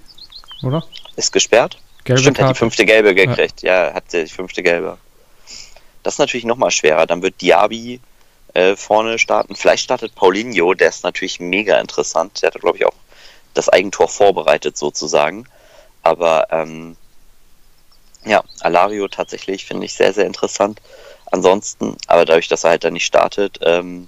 oder? 0.63 0.85
Ist 1.17 1.33
gesperrt? 1.33 1.79
Gelbe 2.05 2.21
Stimmt, 2.21 2.37
Karte. 2.37 2.51
hat 2.51 2.55
die 2.55 2.59
fünfte 2.59 2.85
Gelbe 2.85 3.13
gekriegt. 3.13 3.61
Ja, 3.61 3.89
ja 3.89 3.93
hat 3.93 4.05
die 4.13 4.27
fünfte 4.27 4.63
Gelbe. 4.63 4.97
Das 6.03 6.13
ist 6.13 6.19
natürlich 6.19 6.45
nochmal 6.45 6.71
schwerer. 6.71 7.05
Dann 7.07 7.21
wird 7.21 7.41
Diaby 7.41 7.99
äh, 8.57 8.75
vorne 8.75 9.19
starten. 9.19 9.55
Vielleicht 9.55 9.83
startet 9.83 10.15
Paulinho, 10.15 10.73
der 10.73 10.89
ist 10.89 11.03
natürlich 11.03 11.39
mega 11.39 11.79
interessant. 11.79 12.41
Der 12.41 12.51
hat, 12.51 12.59
glaube 12.59 12.77
ich, 12.77 12.85
auch 12.85 12.93
das 13.53 13.69
Eigentor 13.69 14.07
vorbereitet 14.07 14.77
sozusagen. 14.77 15.47
Aber 16.03 16.47
ähm, 16.51 16.95
ja, 18.25 18.43
Alario 18.61 19.07
tatsächlich 19.07 19.65
finde 19.65 19.85
ich 19.85 19.93
sehr, 19.93 20.13
sehr 20.13 20.25
interessant. 20.25 20.81
Ansonsten, 21.31 21.97
aber 22.07 22.25
dadurch, 22.25 22.47
dass 22.47 22.63
er 22.63 22.71
halt 22.71 22.83
dann 22.83 22.93
nicht 22.93 23.05
startet, 23.05 23.59
ähm, 23.61 24.07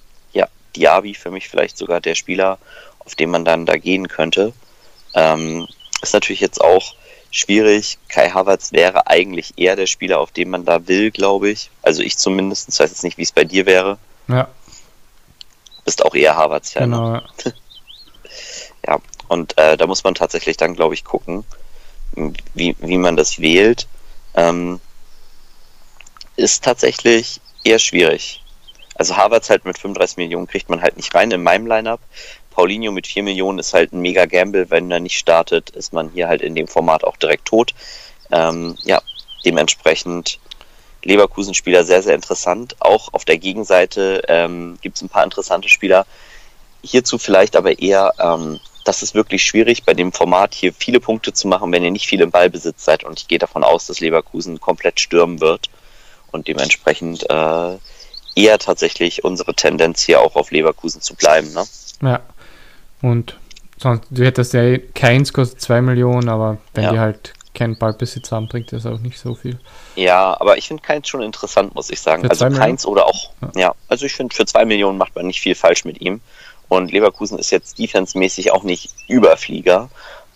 Diaby 0.76 1.14
für 1.14 1.32
mich 1.32 1.50
vielleicht 1.50 1.78
sogar 1.78 2.00
der 2.00 2.16
Spieler, 2.16 2.58
auf 3.00 3.16
den 3.16 3.30
man 3.30 3.46
dann 3.46 3.66
da 3.66 3.78
gehen 3.78 4.08
könnte. 4.08 4.54
Ähm, 5.14 5.68
ist 6.02 6.14
natürlich 6.14 6.42
jetzt 6.42 6.62
auch 6.62 6.96
schwierig. 7.32 7.98
Kai 8.08 8.30
Havertz 8.30 8.72
wäre 8.72 9.08
eigentlich 9.08 9.54
eher 9.58 9.76
der 9.76 9.88
Spieler, 9.88 10.20
auf 10.20 10.32
den 10.32 10.50
man 10.50 10.66
da 10.66 10.88
will, 10.88 11.12
glaube 11.12 11.50
ich. 11.50 11.70
Also 11.82 12.02
ich 12.02 12.18
zumindest. 12.18 12.70
Ich 12.70 12.80
weiß 12.80 12.90
jetzt 12.90 13.04
nicht, 13.04 13.18
wie 13.18 13.24
es 13.24 13.32
bei 13.32 13.44
dir 13.44 13.66
wäre. 13.66 13.98
Ja. 14.30 14.48
Bist 15.84 16.06
auch 16.06 16.16
eher 16.16 16.38
ja. 16.76 16.88
Ne? 16.88 16.96
Genau. 16.96 17.14
Ja, 17.16 17.24
ja. 18.88 18.98
und 19.28 19.58
äh, 19.58 19.76
da 19.76 19.88
muss 19.88 20.04
man 20.04 20.16
tatsächlich 20.16 20.56
dann, 20.56 20.76
glaube 20.76 20.94
ich, 20.94 21.04
gucken, 21.04 21.44
wie, 22.54 22.76
wie 22.80 22.98
man 22.98 23.18
das 23.18 23.40
wählt. 23.40 23.88
Ähm, 24.36 24.80
ist 26.36 26.64
tatsächlich 26.64 27.42
eher 27.64 27.80
schwierig. 27.80 28.44
Also 28.96 29.18
Harvards 29.18 29.50
halt 29.50 29.66
mit 29.66 29.78
35 29.78 30.18
Millionen 30.18 30.48
kriegt 30.48 30.70
man 30.70 30.82
halt 30.82 30.98
nicht 30.98 31.14
rein 31.16 31.32
in 31.32 31.44
meinem 31.44 31.68
Lineup. 31.68 32.02
Paulinho 32.52 32.92
mit 32.92 33.08
4 33.08 33.24
Millionen 33.24 33.60
ist 33.60 33.74
halt 33.74 33.94
ein 33.94 34.02
mega 34.02 34.26
Gamble. 34.26 34.70
Wenn 34.70 34.92
er 34.92 35.00
nicht 35.00 35.18
startet, 35.18 35.70
ist 35.72 35.94
man 35.94 36.10
hier 36.10 36.28
halt 36.28 36.42
in 36.42 36.56
dem 36.56 36.68
Format 36.68 37.04
auch 37.04 37.18
direkt 37.18 37.46
tot. 37.46 37.74
Ähm, 38.32 38.76
ja, 38.84 39.02
dementsprechend 39.46 40.40
Leverkusen-Spieler 41.04 41.84
sehr, 41.84 42.02
sehr 42.02 42.16
interessant. 42.16 42.76
Auch 42.80 43.14
auf 43.14 43.26
der 43.26 43.38
Gegenseite 43.38 44.24
ähm, 44.28 44.78
gibt 44.82 44.98
es 44.98 45.02
ein 45.02 45.10
paar 45.10 45.24
interessante 45.24 45.70
Spieler. 45.70 46.06
Hierzu 46.82 47.18
vielleicht 47.18 47.56
aber 47.56 47.80
eher, 47.80 48.14
ähm, 48.20 48.60
das 48.86 49.04
ist 49.04 49.16
wirklich 49.16 49.44
schwierig, 49.44 49.84
bei 49.84 49.94
dem 49.94 50.12
Format 50.12 50.54
hier 50.54 50.74
viele 50.74 51.00
Punkte 51.00 51.34
zu 51.34 51.48
machen, 51.48 51.72
wenn 51.72 51.84
ihr 51.84 51.92
nicht 51.92 52.08
viel 52.08 52.22
im 52.22 52.32
Ballbesitz 52.32 52.86
seid. 52.86 53.04
Und 53.04 53.20
ich 53.20 53.28
gehe 53.28 53.40
davon 53.40 53.64
aus, 53.64 53.88
dass 53.88 54.00
Leverkusen 54.00 54.60
komplett 54.60 55.00
stürmen 55.00 55.42
wird. 55.42 55.70
Und 56.32 56.48
dementsprechend 56.48 57.30
äh, 57.30 57.78
eher 58.36 58.60
tatsächlich 58.60 59.24
unsere 59.24 59.54
Tendenz 59.54 60.02
hier 60.02 60.22
auch 60.22 60.36
auf 60.36 60.52
Leverkusen 60.52 61.02
zu 61.02 61.16
bleiben. 61.16 61.54
Ne? 61.54 61.66
Ja. 62.02 62.22
Und 63.02 63.38
sonst, 63.78 64.04
du 64.10 64.26
hättest 64.26 64.54
ja 64.54 64.78
keins 64.94 65.34
kostet 65.34 65.62
2 65.62 65.82
Millionen, 65.82 66.30
aber 66.30 66.58
wenn 66.74 66.84
ja. 66.84 66.92
die 66.92 67.00
halt 67.00 67.34
keinen 67.60 67.78
Ballbesitz 67.78 68.32
haben, 68.32 68.48
bringt 68.48 68.72
das 68.72 68.86
auch 68.86 69.00
nicht 69.00 69.20
so 69.20 69.36
viel. 69.36 69.60
Ja, 69.96 70.36
aber 70.40 70.58
ich 70.58 70.68
finde 70.68 70.82
keins 70.82 71.08
schon 71.08 71.22
interessant, 71.22 71.76
muss 71.76 71.90
ich 71.90 72.02
sagen. 72.02 72.24
Für 72.24 72.30
also 72.30 72.50
keins 72.50 72.86
oder 72.86 73.06
auch, 73.06 73.30
ja, 73.42 73.52
ja 73.56 73.76
also 73.88 74.06
ich 74.06 74.14
finde, 74.14 74.34
für 74.34 74.46
2 74.46 74.66
Millionen 74.66 74.98
macht 74.98 75.16
man 75.16 75.28
nicht 75.28 75.42
viel 75.42 75.56
falsch 75.56 75.86
mit 75.86 76.02
ihm. 76.02 76.22
Und 76.70 76.92
Leverkusen 76.92 77.38
ist 77.38 77.52
jetzt 77.52 77.78
defensemäßig 77.78 78.52
auch 78.52 78.64
nicht 78.64 78.92
Überflieger. 79.08 79.90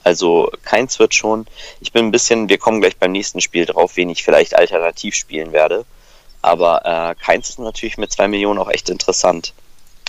Also 0.04 0.52
keins 0.64 1.00
wird 1.00 1.14
schon. 1.14 1.46
Ich 1.80 1.94
bin 1.94 2.06
ein 2.06 2.12
bisschen, 2.12 2.50
wir 2.50 2.58
kommen 2.58 2.82
gleich 2.82 2.98
beim 2.98 3.14
nächsten 3.14 3.40
Spiel 3.40 3.66
drauf, 3.66 3.96
wen 3.96 4.10
ich 4.10 4.24
vielleicht 4.24 4.56
alternativ 4.56 5.16
spielen 5.16 5.54
werde. 5.54 5.86
Aber 6.42 6.82
äh, 6.86 7.24
keins 7.24 7.50
ist 7.50 7.60
natürlich 7.60 7.98
mit 7.98 8.12
2 8.12 8.28
Millionen 8.28 8.60
auch 8.60 8.70
echt 8.70 8.90
interessant. 8.90 9.54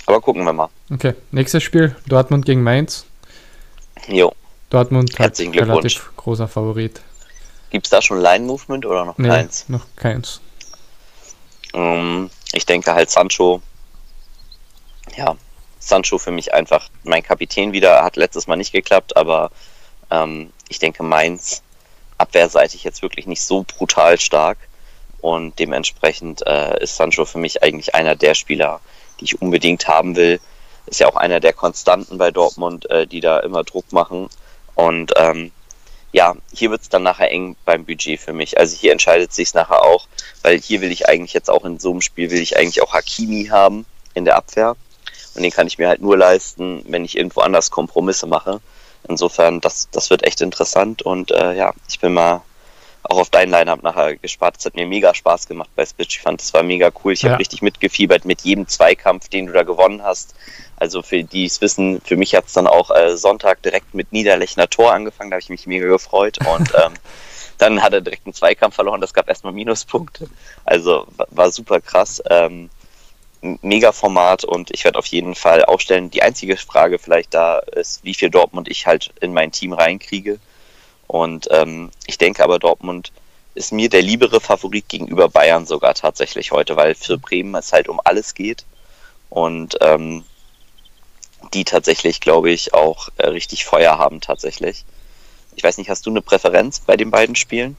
Aber 0.05 0.19
gucken 0.19 0.43
wir 0.43 0.51
mal. 0.51 0.69
Okay, 0.91 1.13
nächstes 1.31 1.63
Spiel: 1.63 1.95
Dortmund 2.07 2.45
gegen 2.45 2.61
Mainz. 2.61 3.05
Jo. 4.07 4.33
Dortmund 4.69 5.17
hat 5.19 5.39
relativ 5.39 6.11
großer 6.15 6.47
Favorit. 6.47 7.01
Gibt 7.69 7.87
es 7.87 7.89
da 7.89 8.01
schon 8.01 8.19
Line-Movement 8.19 8.85
oder 8.85 9.05
noch 9.05 9.17
nee, 9.17 9.27
keins? 9.27 9.65
Noch 9.67 9.85
keins. 9.95 10.41
Um, 11.73 11.81
ähm, 11.81 12.29
ich 12.53 12.65
denke 12.65 12.93
halt 12.93 13.09
Sancho. 13.09 13.61
Ja, 15.17 15.35
Sancho 15.79 16.17
für 16.17 16.31
mich 16.31 16.53
einfach 16.53 16.89
mein 17.03 17.21
Kapitän 17.21 17.73
wieder. 17.73 18.03
Hat 18.03 18.15
letztes 18.15 18.47
Mal 18.47 18.55
nicht 18.55 18.71
geklappt, 18.71 19.17
aber 19.17 19.51
ähm, 20.09 20.51
ich 20.69 20.79
denke 20.79 21.03
Mainz 21.03 21.61
abwehrseitig 22.17 22.83
jetzt 22.83 23.01
wirklich 23.01 23.27
nicht 23.27 23.41
so 23.41 23.63
brutal 23.63 24.19
stark. 24.19 24.57
Und 25.21 25.57
dementsprechend 25.59 26.45
äh, 26.45 26.83
ist 26.83 26.95
Sancho 26.95 27.25
für 27.25 27.39
mich 27.39 27.63
eigentlich 27.63 27.95
einer 27.95 28.15
der 28.15 28.35
Spieler, 28.35 28.79
die 29.19 29.25
ich 29.25 29.41
unbedingt 29.41 29.87
haben 29.87 30.15
will. 30.15 30.39
Ist 30.85 30.99
ja 30.99 31.07
auch 31.07 31.15
einer 31.15 31.39
der 31.39 31.53
Konstanten 31.53 32.17
bei 32.17 32.31
Dortmund, 32.31 32.89
äh, 32.89 33.07
die 33.07 33.21
da 33.21 33.39
immer 33.39 33.63
Druck 33.63 33.91
machen. 33.91 34.29
Und 34.75 35.13
ähm, 35.17 35.51
ja, 36.11 36.35
hier 36.53 36.71
wird 36.71 36.81
es 36.81 36.89
dann 36.89 37.03
nachher 37.03 37.31
eng 37.31 37.55
beim 37.65 37.85
Budget 37.85 38.19
für 38.19 38.33
mich. 38.33 38.57
Also 38.57 38.77
hier 38.77 38.91
entscheidet 38.91 39.33
sich 39.33 39.53
nachher 39.53 39.83
auch, 39.83 40.07
weil 40.43 40.59
hier 40.59 40.81
will 40.81 40.91
ich 40.91 41.09
eigentlich 41.09 41.33
jetzt 41.33 41.49
auch 41.49 41.65
in 41.65 41.79
so 41.79 41.91
einem 41.91 42.01
Spiel 42.01 42.31
will 42.31 42.41
ich 42.41 42.57
eigentlich 42.57 42.81
auch 42.81 42.93
Hakimi 42.93 43.47
haben 43.47 43.85
in 44.13 44.25
der 44.25 44.37
Abwehr. 44.37 44.75
Und 45.35 45.43
den 45.43 45.51
kann 45.51 45.67
ich 45.67 45.77
mir 45.77 45.89
halt 45.89 46.01
nur 46.01 46.17
leisten, 46.17 46.83
wenn 46.87 47.03
ich 47.03 47.17
irgendwo 47.17 47.41
anders 47.41 47.69
Kompromisse 47.69 48.27
mache. 48.27 48.61
Insofern, 49.07 49.59
das, 49.59 49.89
das 49.91 50.09
wird 50.09 50.23
echt 50.23 50.41
interessant 50.41 51.01
und 51.01 51.31
äh, 51.31 51.53
ja, 51.53 51.73
ich 51.89 51.99
bin 51.99 52.13
mal 52.13 52.41
auch 53.03 53.19
auf 53.19 53.29
dein 53.29 53.49
Line-Up 53.49 53.83
nachher 53.83 54.15
gespart. 54.15 54.55
Es 54.57 54.65
hat 54.65 54.75
mir 54.75 54.87
mega 54.87 55.13
Spaß 55.13 55.47
gemacht 55.47 55.69
bei 55.75 55.85
Spitch. 55.85 56.17
Ich 56.17 56.21
fand, 56.21 56.41
es 56.41 56.53
war 56.53 56.63
mega 56.63 56.91
cool. 57.03 57.13
Ich 57.13 57.21
ja. 57.21 57.31
habe 57.31 57.39
richtig 57.39 57.61
mitgefiebert 57.61 58.25
mit 58.25 58.41
jedem 58.41 58.67
Zweikampf, 58.67 59.29
den 59.29 59.47
du 59.47 59.53
da 59.53 59.63
gewonnen 59.63 60.01
hast. 60.01 60.33
Also 60.77 61.01
für 61.01 61.23
die 61.23 61.45
es 61.45 61.61
wissen, 61.61 62.01
für 62.01 62.17
mich 62.17 62.35
hat 62.35 62.47
es 62.47 62.53
dann 62.53 62.67
auch 62.67 62.91
äh, 62.91 63.15
Sonntag 63.15 63.61
direkt 63.61 63.93
mit 63.93 64.11
Niederlechner 64.11 64.69
Tor 64.69 64.93
angefangen. 64.93 65.31
Da 65.31 65.35
habe 65.35 65.41
ich 65.41 65.49
mich 65.49 65.67
mega 65.67 65.87
gefreut. 65.87 66.39
Und 66.45 66.71
ähm, 66.83 66.93
Dann 67.57 67.81
hat 67.81 67.93
er 67.93 68.01
direkt 68.01 68.25
einen 68.25 68.33
Zweikampf 68.33 68.75
verloren, 68.75 69.01
das 69.01 69.13
gab 69.13 69.29
erstmal 69.29 69.53
Minuspunkte. 69.53 70.27
Also 70.65 71.07
war 71.29 71.51
super 71.51 71.79
krass. 71.79 72.21
Ähm, 72.29 72.69
mega 73.61 73.91
Format 73.91 74.43
und 74.43 74.71
ich 74.71 74.83
werde 74.85 74.97
auf 74.97 75.05
jeden 75.05 75.35
Fall 75.35 75.63
aufstellen. 75.65 76.09
Die 76.09 76.23
einzige 76.23 76.57
Frage 76.57 76.97
vielleicht 76.99 77.33
da 77.33 77.59
ist, 77.59 78.03
wie 78.03 78.13
viel 78.13 78.29
Dortmund 78.29 78.69
ich 78.69 78.87
halt 78.87 79.13
in 79.21 79.33
mein 79.33 79.51
Team 79.51 79.73
reinkriege. 79.73 80.39
Und 81.07 81.47
ähm, 81.51 81.91
ich 82.07 82.17
denke 82.17 82.43
aber, 82.43 82.57
Dortmund 82.57 83.11
ist 83.53 83.71
mir 83.71 83.87
der 83.89 84.01
liebere 84.01 84.41
Favorit 84.41 84.89
gegenüber 84.89 85.29
Bayern 85.29 85.65
sogar 85.65 85.93
tatsächlich 85.93 86.51
heute, 86.51 86.75
weil 86.75 86.95
für 86.95 87.17
Bremen 87.17 87.53
es 87.55 87.71
halt 87.71 87.87
um 87.87 88.01
alles 88.03 88.33
geht. 88.33 88.65
Und 89.29 89.77
ähm, 89.81 90.25
die 91.53 91.65
tatsächlich, 91.65 92.21
glaube 92.21 92.51
ich, 92.51 92.73
auch 92.73 93.09
äh, 93.17 93.27
richtig 93.27 93.65
Feuer 93.65 93.97
haben 93.97 94.21
tatsächlich. 94.21 94.85
Ich 95.55 95.63
weiß 95.63 95.77
nicht, 95.77 95.89
hast 95.89 96.05
du 96.05 96.09
eine 96.09 96.21
Präferenz 96.21 96.79
bei 96.79 96.97
den 96.97 97.11
beiden 97.11 97.35
Spielen? 97.35 97.77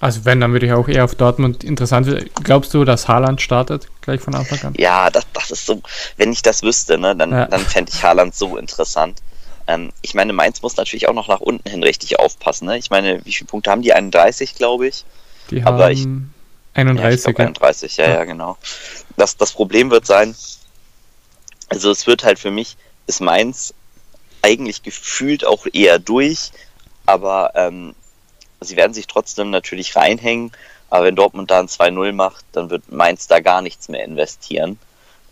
Also 0.00 0.24
wenn, 0.24 0.40
dann 0.40 0.52
würde 0.52 0.66
ich 0.66 0.72
auch 0.72 0.88
eher 0.88 1.04
auf 1.04 1.14
Dortmund 1.14 1.64
interessant. 1.64 2.06
Glaubst 2.42 2.74
du, 2.74 2.84
dass 2.84 3.08
Haaland 3.08 3.40
startet 3.40 3.88
gleich 4.02 4.20
von 4.20 4.34
Anfang 4.34 4.60
an? 4.62 4.74
Ja, 4.76 5.08
das, 5.08 5.24
das 5.32 5.50
ist 5.50 5.66
so, 5.66 5.80
wenn 6.16 6.32
ich 6.32 6.42
das 6.42 6.62
wüsste, 6.62 6.98
ne, 6.98 7.16
dann, 7.16 7.32
ja. 7.32 7.46
dann 7.46 7.60
fände 7.60 7.90
ich 7.94 8.02
Haaland 8.02 8.34
so 8.34 8.58
interessant. 8.58 9.22
Ähm, 9.66 9.92
ich 10.02 10.14
meine, 10.14 10.32
Mainz 10.32 10.60
muss 10.62 10.76
natürlich 10.76 11.08
auch 11.08 11.14
noch 11.14 11.28
nach 11.28 11.40
unten 11.40 11.68
hin 11.68 11.82
richtig 11.82 12.18
aufpassen. 12.18 12.66
Ne? 12.66 12.76
Ich 12.76 12.90
meine, 12.90 13.24
wie 13.24 13.32
viele 13.32 13.48
Punkte 13.48 13.70
haben 13.70 13.82
die? 13.82 13.94
31, 13.94 14.56
glaube 14.56 14.88
ich. 14.88 15.04
Die 15.50 15.62
Aber 15.62 15.90
ich, 15.90 16.06
31. 16.74 17.24
Ja, 17.24 17.30
ich 17.30 17.38
31, 17.38 17.96
ja, 17.96 18.04
ja, 18.04 18.14
ja, 18.14 18.24
genau. 18.24 18.58
Das, 19.16 19.36
das 19.36 19.52
Problem 19.52 19.90
wird 19.90 20.06
sein, 20.06 20.34
also 21.74 21.90
es 21.90 22.06
wird 22.06 22.22
halt 22.22 22.38
für 22.38 22.52
mich, 22.52 22.76
ist 23.06 23.20
Mainz 23.20 23.74
eigentlich 24.42 24.82
gefühlt 24.82 25.44
auch 25.44 25.66
eher 25.72 25.98
durch, 25.98 26.52
aber 27.04 27.50
ähm, 27.56 27.94
sie 28.60 28.76
werden 28.76 28.94
sich 28.94 29.08
trotzdem 29.08 29.50
natürlich 29.50 29.96
reinhängen. 29.96 30.52
Aber 30.88 31.06
wenn 31.06 31.16
Dortmund 31.16 31.50
da 31.50 31.58
ein 31.58 31.66
2-0 31.66 32.12
macht, 32.12 32.44
dann 32.52 32.70
wird 32.70 32.92
Mainz 32.92 33.26
da 33.26 33.40
gar 33.40 33.60
nichts 33.60 33.88
mehr 33.88 34.04
investieren. 34.04 34.78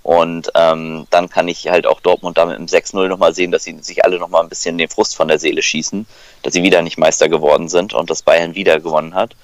Und 0.02 0.50
ähm, 0.56 1.06
dann 1.10 1.30
kann 1.30 1.46
ich 1.46 1.68
halt 1.68 1.86
auch 1.86 2.00
Dortmund 2.00 2.36
damit 2.36 2.58
im 2.58 2.66
6-0 2.66 3.06
nochmal 3.06 3.32
sehen, 3.32 3.52
dass 3.52 3.62
sie 3.62 3.78
sich 3.80 4.04
alle 4.04 4.18
nochmal 4.18 4.42
ein 4.42 4.48
bisschen 4.48 4.76
den 4.76 4.88
Frust 4.88 5.14
von 5.14 5.28
der 5.28 5.38
Seele 5.38 5.62
schießen, 5.62 6.06
dass 6.42 6.54
sie 6.54 6.64
wieder 6.64 6.82
nicht 6.82 6.98
Meister 6.98 7.28
geworden 7.28 7.68
sind 7.68 7.94
und 7.94 8.10
dass 8.10 8.22
Bayern 8.22 8.56
wieder 8.56 8.80
gewonnen 8.80 9.14
hat. 9.14 9.36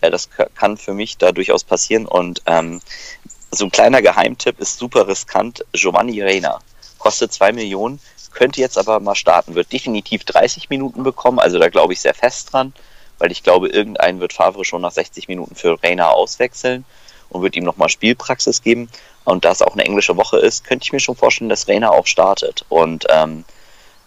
Äh, 0.00 0.12
das 0.12 0.28
kann 0.54 0.76
für 0.76 0.94
mich 0.94 1.18
da 1.18 1.32
durchaus 1.32 1.64
passieren. 1.64 2.06
Und 2.06 2.42
ähm, 2.46 2.80
so 3.54 3.64
ein 3.64 3.70
kleiner 3.70 4.02
Geheimtipp 4.02 4.60
ist 4.60 4.78
super 4.78 5.08
riskant. 5.08 5.64
Giovanni 5.72 6.22
Reina 6.22 6.60
kostet 6.98 7.32
2 7.32 7.52
Millionen, 7.52 8.00
könnte 8.32 8.60
jetzt 8.60 8.78
aber 8.78 9.00
mal 9.00 9.14
starten, 9.14 9.54
wird 9.54 9.72
definitiv 9.72 10.24
30 10.24 10.70
Minuten 10.70 11.02
bekommen, 11.02 11.38
also 11.38 11.58
da 11.58 11.68
glaube 11.68 11.92
ich 11.92 12.00
sehr 12.00 12.14
fest 12.14 12.52
dran 12.52 12.72
weil 13.18 13.32
ich 13.32 13.42
glaube, 13.42 13.68
irgendeinen 13.68 14.20
wird 14.20 14.32
Favre 14.32 14.64
schon 14.64 14.82
nach 14.82 14.92
60 14.92 15.28
Minuten 15.28 15.54
für 15.54 15.82
Reina 15.82 16.10
auswechseln 16.10 16.84
und 17.30 17.42
wird 17.42 17.56
ihm 17.56 17.64
nochmal 17.64 17.88
Spielpraxis 17.88 18.62
geben. 18.62 18.88
Und 19.24 19.44
da 19.44 19.52
es 19.52 19.62
auch 19.62 19.72
eine 19.72 19.84
englische 19.84 20.16
Woche 20.16 20.38
ist, 20.38 20.64
könnte 20.64 20.84
ich 20.84 20.92
mir 20.92 21.00
schon 21.00 21.16
vorstellen, 21.16 21.48
dass 21.48 21.68
Reina 21.68 21.90
auch 21.90 22.06
startet. 22.06 22.64
Und 22.68 23.06
ähm, 23.08 23.44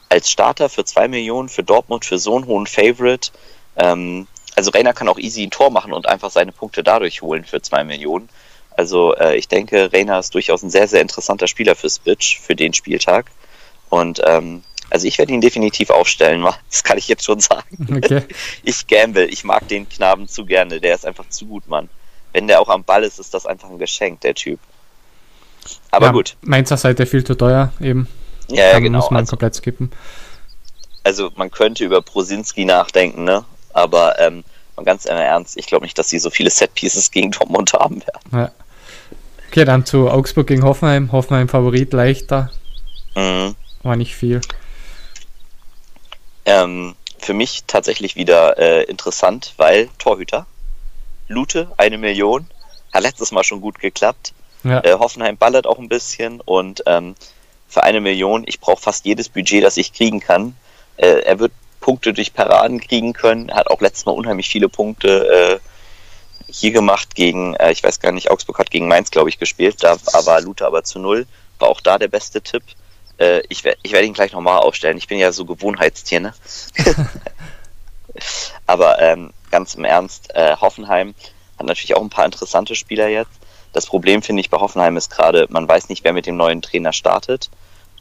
als 0.09 0.29
Starter 0.29 0.69
für 0.69 0.85
2 0.85 1.07
Millionen 1.07 1.49
für 1.49 1.63
Dortmund 1.63 2.05
für 2.05 2.19
so 2.19 2.35
einen 2.35 2.45
hohen 2.45 2.67
Favorite, 2.67 3.31
ähm, 3.77 4.27
also 4.55 4.71
Reina 4.71 4.93
kann 4.93 5.09
auch 5.09 5.17
easy 5.17 5.43
ein 5.43 5.51
Tor 5.51 5.71
machen 5.71 5.93
und 5.93 6.07
einfach 6.07 6.31
seine 6.31 6.51
Punkte 6.51 6.83
dadurch 6.83 7.21
holen 7.21 7.43
für 7.43 7.61
2 7.61 7.83
Millionen. 7.83 8.29
Also 8.77 9.15
äh, 9.15 9.35
ich 9.35 9.47
denke, 9.47 9.91
Reina 9.91 10.19
ist 10.19 10.33
durchaus 10.35 10.61
ein 10.61 10.69
sehr, 10.69 10.87
sehr 10.87 11.01
interessanter 11.01 11.47
Spieler 11.47 11.75
für 11.75 11.89
Switch, 11.89 12.39
für 12.39 12.55
den 12.55 12.73
Spieltag. 12.73 13.25
Und 13.89 14.21
ähm, 14.23 14.63
also 14.89 15.07
ich 15.07 15.17
werde 15.17 15.33
ihn 15.33 15.41
definitiv 15.41 15.89
aufstellen, 15.89 16.45
das 16.71 16.83
kann 16.83 16.97
ich 16.97 17.07
jetzt 17.07 17.25
schon 17.25 17.39
sagen. 17.39 17.87
Okay. 17.97 18.21
Ich 18.63 18.87
gamble, 18.87 19.25
ich 19.25 19.43
mag 19.43 19.67
den 19.67 19.89
Knaben 19.89 20.27
zu 20.27 20.45
gerne, 20.45 20.79
der 20.79 20.95
ist 20.95 21.05
einfach 21.05 21.27
zu 21.29 21.47
gut, 21.47 21.67
Mann. 21.67 21.89
Wenn 22.33 22.47
der 22.47 22.61
auch 22.61 22.69
am 22.69 22.83
Ball 22.83 23.03
ist, 23.03 23.19
ist 23.19 23.33
das 23.33 23.45
einfach 23.47 23.69
ein 23.69 23.79
Geschenk, 23.79 24.21
der 24.21 24.35
Typ. 24.35 24.59
Aber 25.89 26.07
ja, 26.07 26.11
gut. 26.11 26.37
Mainzer 26.41 26.77
Seite 26.77 27.05
viel 27.07 27.23
zu 27.23 27.35
teuer, 27.35 27.73
eben. 27.81 28.07
Ja, 28.49 28.73
ja 28.73 28.79
genau. 28.79 28.99
Muss 28.99 29.09
man 29.09 29.21
also, 29.21 29.31
komplett 29.31 29.55
skippen. 29.55 29.91
Also 31.03 31.31
man 31.35 31.49
könnte 31.49 31.83
über 31.83 32.01
Prosinski 32.01 32.65
nachdenken, 32.65 33.23
ne? 33.23 33.43
Aber 33.73 34.19
ähm, 34.19 34.43
ganz 34.83 35.05
ernst, 35.05 35.57
ich 35.57 35.65
glaube 35.65 35.85
nicht, 35.85 35.97
dass 35.97 36.09
sie 36.09 36.19
so 36.19 36.29
viele 36.29 36.49
Set-Pieces 36.49 37.11
gegen 37.11 37.31
Dortmund 37.31 37.73
haben 37.73 38.01
werden. 38.01 38.29
Ja. 38.31 38.51
Okay, 39.57 39.65
dann 39.65 39.87
zu 39.87 40.07
Augsburg 40.07 40.45
gegen 40.45 40.61
Hoffenheim. 40.61 41.11
Hoffenheim 41.11 41.49
Favorit 41.49 41.91
leichter. 41.91 42.51
Mhm. 43.15 43.55
War 43.81 43.95
nicht 43.95 44.13
viel. 44.13 44.39
Ähm, 46.45 46.93
für 47.17 47.33
mich 47.33 47.63
tatsächlich 47.65 48.15
wieder 48.15 48.59
äh, 48.59 48.83
interessant, 48.83 49.55
weil 49.57 49.89
Torhüter, 49.97 50.45
Lute, 51.27 51.71
eine 51.77 51.97
Million, 51.97 52.45
hat 52.93 53.01
letztes 53.01 53.31
Mal 53.31 53.43
schon 53.43 53.59
gut 53.59 53.79
geklappt. 53.79 54.31
Ja. 54.63 54.83
Äh, 54.83 54.93
Hoffenheim 54.93 55.37
ballert 55.37 55.65
auch 55.65 55.79
ein 55.79 55.89
bisschen 55.89 56.39
und 56.39 56.83
ähm, 56.85 57.15
für 57.67 57.81
eine 57.81 57.99
Million, 57.99 58.43
ich 58.45 58.59
brauche 58.59 58.83
fast 58.83 59.05
jedes 59.05 59.27
Budget, 59.27 59.63
das 59.63 59.77
ich 59.77 59.91
kriegen 59.91 60.19
kann. 60.19 60.55
Äh, 60.97 61.21
er 61.21 61.39
wird 61.39 61.51
Punkte 61.79 62.13
durch 62.13 62.31
Paraden 62.31 62.79
kriegen 62.79 63.13
können, 63.13 63.51
hat 63.51 63.71
auch 63.71 63.81
letztes 63.81 64.05
Mal 64.05 64.11
unheimlich 64.11 64.49
viele 64.49 64.69
Punkte 64.69 65.59
äh, 65.59 65.66
hier 66.47 66.71
gemacht 66.71 67.15
gegen, 67.15 67.55
äh, 67.55 67.71
ich 67.71 67.83
weiß 67.83 67.99
gar 67.99 68.11
nicht, 68.11 68.31
Augsburg 68.31 68.59
hat 68.59 68.71
gegen 68.71 68.87
Mainz, 68.87 69.11
glaube 69.11 69.29
ich, 69.29 69.39
gespielt, 69.39 69.83
da 69.83 69.97
war 70.25 70.41
Lute 70.41 70.65
aber 70.65 70.83
zu 70.83 70.99
null, 70.99 71.27
war 71.59 71.69
auch 71.69 71.81
da 71.81 71.97
der 71.97 72.07
beste 72.07 72.41
Tipp. 72.41 72.63
Äh, 73.17 73.41
ich 73.49 73.63
werde 73.63 73.79
ich 73.83 73.91
werd 73.91 74.05
ihn 74.05 74.13
gleich 74.13 74.31
nochmal 74.31 74.59
aufstellen. 74.59 74.97
Ich 74.97 75.07
bin 75.07 75.17
ja 75.17 75.31
so 75.31 75.45
Gewohnheitstier, 75.45 76.19
ne? 76.19 76.33
Aber 78.65 78.99
ähm, 78.99 79.33
ganz 79.51 79.75
im 79.75 79.85
Ernst, 79.85 80.33
äh, 80.35 80.55
Hoffenheim 80.55 81.13
hat 81.57 81.65
natürlich 81.65 81.95
auch 81.95 82.01
ein 82.01 82.09
paar 82.09 82.25
interessante 82.25 82.75
Spieler 82.75 83.07
jetzt. 83.07 83.31
Das 83.73 83.85
Problem 83.85 84.21
finde 84.21 84.41
ich 84.41 84.49
bei 84.49 84.59
Hoffenheim 84.59 84.97
ist 84.97 85.09
gerade, 85.09 85.47
man 85.49 85.67
weiß 85.67 85.89
nicht, 85.89 86.03
wer 86.03 86.13
mit 86.13 86.25
dem 86.25 86.37
neuen 86.37 86.61
Trainer 86.61 86.93
startet 86.93 87.49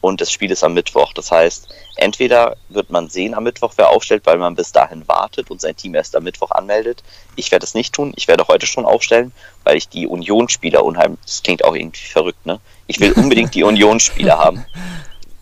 und 0.01 0.21
das 0.21 0.31
Spiel 0.31 0.51
ist 0.51 0.63
am 0.63 0.73
Mittwoch. 0.73 1.13
Das 1.13 1.31
heißt, 1.31 1.69
entweder 1.95 2.57
wird 2.69 2.89
man 2.89 3.09
sehen 3.09 3.33
am 3.33 3.43
Mittwoch, 3.43 3.73
wer 3.77 3.89
aufstellt, 3.89 4.25
weil 4.25 4.37
man 4.37 4.55
bis 4.55 4.71
dahin 4.71 5.07
wartet 5.07 5.49
und 5.49 5.59
sein 5.61 5.75
Team 5.75 5.95
erst 5.95 6.15
am 6.15 6.23
Mittwoch 6.23 6.51
anmeldet. 6.51 7.03
Ich 7.35 7.51
werde 7.51 7.65
es 7.65 7.73
nicht 7.73 7.93
tun. 7.93 8.13
Ich 8.15 8.27
werde 8.27 8.47
heute 8.47 8.67
schon 8.67 8.85
aufstellen, 8.85 9.31
weil 9.63 9.77
ich 9.77 9.89
die 9.89 10.07
Unionsspieler 10.07 10.83
unheimlich, 10.83 11.19
das 11.25 11.43
klingt 11.43 11.65
auch 11.65 11.75
irgendwie 11.75 12.05
verrückt, 12.05 12.45
ne? 12.45 12.59
Ich 12.85 12.99
will 12.99 13.11
unbedingt 13.15 13.55
die 13.55 13.63
Unionsspieler 13.63 14.37
haben. 14.37 14.65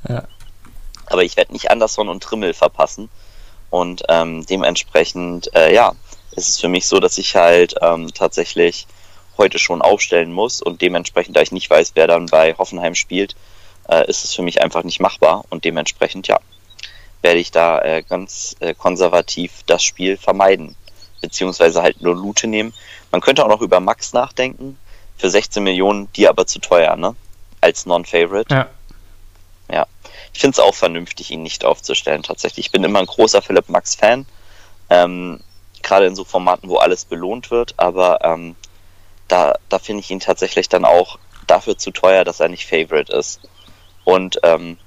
Ja. 0.08 0.24
Aber 1.08 1.24
ich 1.24 1.36
werde 1.36 1.52
nicht 1.52 1.72
Anderson 1.72 2.10
und 2.10 2.22
Trimmel 2.22 2.54
verpassen. 2.54 3.10
Und 3.72 4.04
ähm, 4.08 4.46
dementsprechend, 4.46 5.52
äh, 5.56 5.74
ja, 5.74 5.94
ist 6.36 6.48
es 6.48 6.60
für 6.60 6.68
mich 6.68 6.86
so, 6.86 7.00
dass 7.00 7.18
ich 7.18 7.36
halt 7.36 7.74
ähm, 7.82 8.14
tatsächlich 8.14 8.86
heute 9.38 9.58
schon 9.58 9.82
aufstellen 9.82 10.32
muss 10.32 10.62
und 10.62 10.82
dementsprechend, 10.82 11.36
da 11.36 11.42
ich 11.42 11.52
nicht 11.52 11.72
weiß, 11.72 11.94
wer 11.96 12.06
dann 12.06 12.28
bei 12.28 12.54
Hoffenheim 12.56 12.94
spielt, 12.94 13.36
äh, 13.90 14.10
ist 14.10 14.24
es 14.24 14.34
für 14.34 14.42
mich 14.42 14.62
einfach 14.62 14.84
nicht 14.84 15.00
machbar 15.00 15.46
und 15.50 15.66
dementsprechend, 15.66 16.28
ja, 16.28 16.40
werde 17.22 17.40
ich 17.40 17.52
da 17.52 17.82
äh, 17.82 18.04
ganz 18.04 18.56
äh, 18.60 18.74
konservativ 18.74 19.64
das 19.66 19.84
Spiel 19.84 20.18
vermeiden, 20.18 20.76
beziehungsweise 21.22 21.82
halt 21.82 22.02
nur 22.02 22.16
Lute 22.16 22.48
nehmen. 22.48 22.74
Man 23.12 23.22
könnte 23.22 23.44
auch 23.44 23.50
noch 23.50 23.62
über 23.62 23.80
Max 23.80 24.14
nachdenken, 24.14 24.78
für 25.18 25.30
16 25.30 25.64
Millionen, 25.64 26.12
die 26.14 26.28
aber 26.28 26.46
zu 26.46 26.60
teuer, 26.60 26.96
ne? 26.96 27.16
Als 27.62 27.86
Non-Favorite. 27.86 28.54
Ja. 28.54 28.68
Ja. 29.72 29.88
Ich 30.34 30.40
finde 30.40 30.56
es 30.56 30.60
auch 30.60 30.76
vernünftig, 30.76 31.32
ihn 31.32 31.44
nicht 31.44 31.66
aufzustellen, 31.66 32.24
tatsächlich. 32.24 32.68
Ich 32.68 32.72
bin 32.72 32.84
immer 32.84 33.00
ein 33.00 33.06
großer 33.06 33.42
Philipp 33.42 33.70
Max-Fan. 33.70 34.26
Ähm, 34.90 35.40
Gerade 35.82 36.06
in 36.06 36.16
so 36.16 36.26
Formaten, 36.26 36.70
wo 36.70 36.78
alles 36.78 37.06
belohnt 37.06 37.52
wird, 37.52 37.76
aber 37.78 38.24
ähm, 38.24 38.56
da, 39.28 39.56
da 39.70 39.80
finde 39.80 40.02
ich 40.02 40.12
ihn 40.12 40.20
tatsächlich 40.20 40.68
dann 40.68 40.84
auch 40.84 41.20
dafür 41.48 41.78
zu 41.78 41.92
teuer, 41.92 42.24
dass 42.24 42.40
er 42.40 42.50
nicht 42.50 42.66
Favorite 42.66 43.12
ist. 43.12 43.40
Und 44.06 44.40
ähm, 44.44 44.78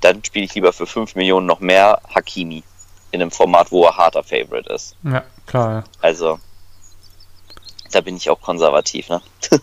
dann 0.00 0.24
spiele 0.24 0.46
ich 0.46 0.54
lieber 0.54 0.72
für 0.72 0.86
5 0.86 1.14
Millionen 1.14 1.46
noch 1.46 1.60
mehr 1.60 2.00
Hakimi 2.14 2.62
in 3.10 3.20
einem 3.20 3.30
Format, 3.30 3.70
wo 3.70 3.84
er 3.84 3.96
harter 3.96 4.22
Favorite 4.22 4.72
ist. 4.72 4.96
Ja, 5.02 5.24
klar. 5.46 5.70
Ja. 5.72 5.84
Also, 6.00 6.38
da 7.90 8.00
bin 8.00 8.16
ich 8.16 8.30
auch 8.30 8.40
konservativ, 8.40 9.08
ne? 9.08 9.20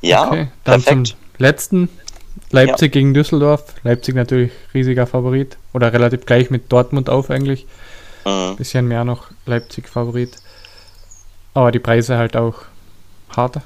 ja, 0.00 0.26
okay, 0.26 0.48
dann 0.64 0.82
perfekt. 0.82 1.08
Zum 1.08 1.16
letzten 1.38 1.88
Leipzig 2.50 2.94
ja. 2.94 3.00
gegen 3.00 3.14
Düsseldorf. 3.14 3.74
Leipzig 3.82 4.14
natürlich 4.14 4.52
riesiger 4.72 5.06
Favorit 5.06 5.58
oder 5.72 5.92
relativ 5.92 6.24
gleich 6.24 6.50
mit 6.50 6.70
Dortmund 6.70 7.10
auf 7.10 7.30
eigentlich. 7.30 7.66
Mhm. 8.24 8.56
Bisschen 8.56 8.86
mehr 8.86 9.04
noch 9.04 9.30
Leipzig 9.46 9.88
Favorit. 9.88 10.36
Aber 11.54 11.72
die 11.72 11.80
Preise 11.80 12.16
halt 12.16 12.36
auch 12.36 12.62
hart 13.36 13.60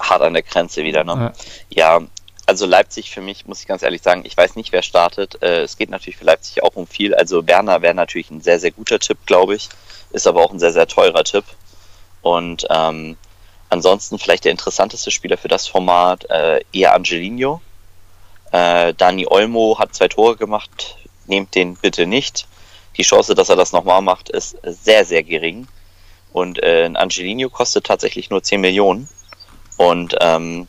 hart 0.00 0.22
an 0.22 0.34
der 0.34 0.42
Grenze 0.42 0.82
wieder. 0.82 1.04
Ne? 1.04 1.32
Ja. 1.70 1.98
ja. 1.98 2.06
also 2.46 2.66
Leipzig 2.66 3.10
für 3.10 3.20
mich, 3.20 3.46
muss 3.46 3.60
ich 3.60 3.66
ganz 3.66 3.82
ehrlich 3.82 4.02
sagen, 4.02 4.22
ich 4.24 4.36
weiß 4.36 4.56
nicht, 4.56 4.72
wer 4.72 4.82
startet. 4.82 5.42
Äh, 5.42 5.62
es 5.62 5.76
geht 5.76 5.90
natürlich 5.90 6.16
für 6.16 6.24
Leipzig 6.24 6.62
auch 6.62 6.74
um 6.74 6.86
viel. 6.86 7.14
Also 7.14 7.46
Werner 7.46 7.82
wäre 7.82 7.94
natürlich 7.94 8.30
ein 8.30 8.40
sehr, 8.40 8.60
sehr 8.60 8.70
guter 8.70 8.98
Tipp, 8.98 9.18
glaube 9.26 9.54
ich. 9.54 9.68
Ist 10.10 10.26
aber 10.26 10.42
auch 10.42 10.52
ein 10.52 10.58
sehr, 10.58 10.72
sehr 10.72 10.86
teurer 10.86 11.24
Tipp. 11.24 11.44
Und 12.22 12.66
ähm, 12.70 13.16
ansonsten 13.68 14.18
vielleicht 14.18 14.44
der 14.44 14.52
interessanteste 14.52 15.10
Spieler 15.10 15.36
für 15.36 15.48
das 15.48 15.66
Format 15.66 16.28
äh, 16.30 16.60
eher 16.72 16.94
Angelino. 16.94 17.60
Äh, 18.52 18.94
Dani 18.94 19.26
Olmo 19.28 19.78
hat 19.78 19.94
zwei 19.94 20.08
Tore 20.08 20.36
gemacht. 20.36 20.96
Nehmt 21.26 21.54
den 21.54 21.76
bitte 21.76 22.06
nicht. 22.06 22.46
Die 22.96 23.02
Chance, 23.02 23.34
dass 23.34 23.48
er 23.48 23.56
das 23.56 23.72
nochmal 23.72 24.00
macht, 24.02 24.28
ist 24.28 24.56
sehr, 24.62 25.04
sehr 25.04 25.22
gering. 25.22 25.68
Und 26.32 26.62
äh, 26.62 26.84
ein 26.84 26.96
Angelino 26.96 27.48
kostet 27.48 27.86
tatsächlich 27.86 28.30
nur 28.30 28.42
10 28.42 28.60
Millionen. 28.60 29.08
Und 29.76 30.16
ähm, 30.20 30.68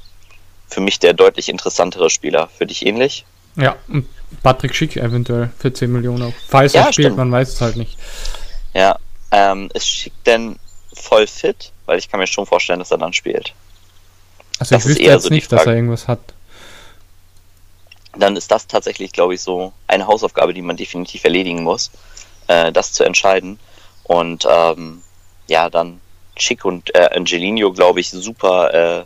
für 0.67 0.81
mich 0.81 0.99
der 0.99 1.13
deutlich 1.13 1.49
interessantere 1.49 2.09
Spieler. 2.09 2.49
Für 2.57 2.65
dich 2.65 2.85
ähnlich? 2.85 3.25
Ja, 3.55 3.75
und 3.87 4.07
Patrick 4.43 4.75
Schick 4.75 4.97
eventuell 4.97 5.49
für 5.57 5.73
10 5.73 5.91
Millionen 5.91 6.23
auch. 6.23 6.33
Falls 6.47 6.73
ja, 6.73 6.81
er 6.81 6.93
spielt, 6.93 7.07
stimmt. 7.07 7.17
man 7.17 7.31
weiß 7.31 7.53
es 7.53 7.61
halt 7.61 7.75
nicht. 7.77 7.97
Ja, 8.73 8.97
ähm, 9.31 9.69
ist 9.73 9.87
Schick 9.87 10.13
denn 10.25 10.59
voll 10.93 11.27
fit? 11.27 11.71
Weil 11.85 11.99
ich 11.99 12.09
kann 12.09 12.19
mir 12.19 12.27
schon 12.27 12.45
vorstellen, 12.45 12.79
dass 12.79 12.91
er 12.91 12.97
dann 12.97 13.13
spielt. 13.13 13.53
Also 14.59 14.75
das 14.75 14.83
ich 14.83 14.89
wüsste 14.89 15.03
jetzt 15.03 15.23
so 15.23 15.29
nicht, 15.29 15.51
dass 15.51 15.65
er 15.65 15.73
irgendwas 15.73 16.07
hat. 16.07 16.19
Dann 18.17 18.35
ist 18.35 18.51
das 18.51 18.67
tatsächlich, 18.67 19.11
glaube 19.13 19.35
ich, 19.35 19.41
so 19.41 19.71
eine 19.87 20.07
Hausaufgabe, 20.07 20.53
die 20.53 20.61
man 20.61 20.75
definitiv 20.75 21.23
erledigen 21.23 21.63
muss, 21.63 21.91
äh, 22.47 22.71
das 22.71 22.91
zu 22.91 23.03
entscheiden. 23.03 23.59
Und 24.03 24.47
ähm, 24.49 25.01
ja, 25.47 25.69
dann 25.69 26.01
Schick 26.41 26.65
und 26.65 26.93
äh, 26.95 27.09
Angelino, 27.15 27.71
glaube 27.71 27.99
ich, 27.99 28.09
super, 28.09 29.05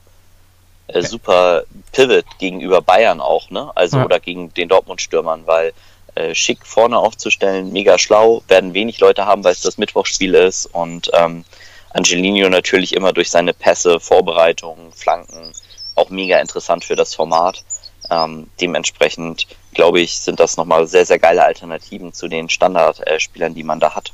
äh, 0.87 0.93
äh, 0.93 1.01
super 1.03 1.63
Pivot 1.91 2.25
gegenüber 2.39 2.81
Bayern 2.81 3.21
auch, 3.21 3.49
ne? 3.49 3.71
Also 3.75 3.97
ja. 3.97 4.05
oder 4.05 4.19
gegen 4.19 4.53
den 4.53 4.69
Dortmund-Stürmern, 4.69 5.45
weil 5.45 5.73
äh, 6.15 6.35
Schick 6.35 6.65
vorne 6.65 6.97
aufzustellen, 6.97 7.71
mega 7.71 7.97
schlau, 7.97 8.43
werden 8.47 8.73
wenig 8.73 8.99
Leute 8.99 9.25
haben, 9.25 9.43
weil 9.43 9.53
es 9.53 9.61
das 9.61 9.77
Mittwochspiel 9.77 10.33
ist 10.35 10.65
und 10.67 11.09
ähm, 11.13 11.45
Angelino 11.91 12.49
natürlich 12.49 12.93
immer 12.93 13.13
durch 13.13 13.29
seine 13.29 13.53
Pässe, 13.53 13.99
Vorbereitungen, 13.99 14.91
Flanken 14.93 15.53
auch 15.95 16.09
mega 16.09 16.39
interessant 16.39 16.85
für 16.85 16.95
das 16.95 17.13
Format. 17.13 17.63
Ähm, 18.09 18.49
dementsprechend 18.59 19.47
glaube 19.73 20.01
ich, 20.01 20.19
sind 20.19 20.39
das 20.39 20.57
nochmal 20.57 20.87
sehr, 20.87 21.05
sehr 21.05 21.19
geile 21.19 21.43
Alternativen 21.43 22.13
zu 22.13 22.27
den 22.27 22.49
Standardspielern, 22.49 23.53
die 23.53 23.63
man 23.63 23.79
da 23.79 23.95
hat. 23.95 24.11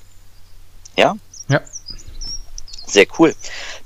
Ja? 0.96 1.16
Ja. 1.50 1.62
Sehr 2.88 3.06
cool. 3.20 3.36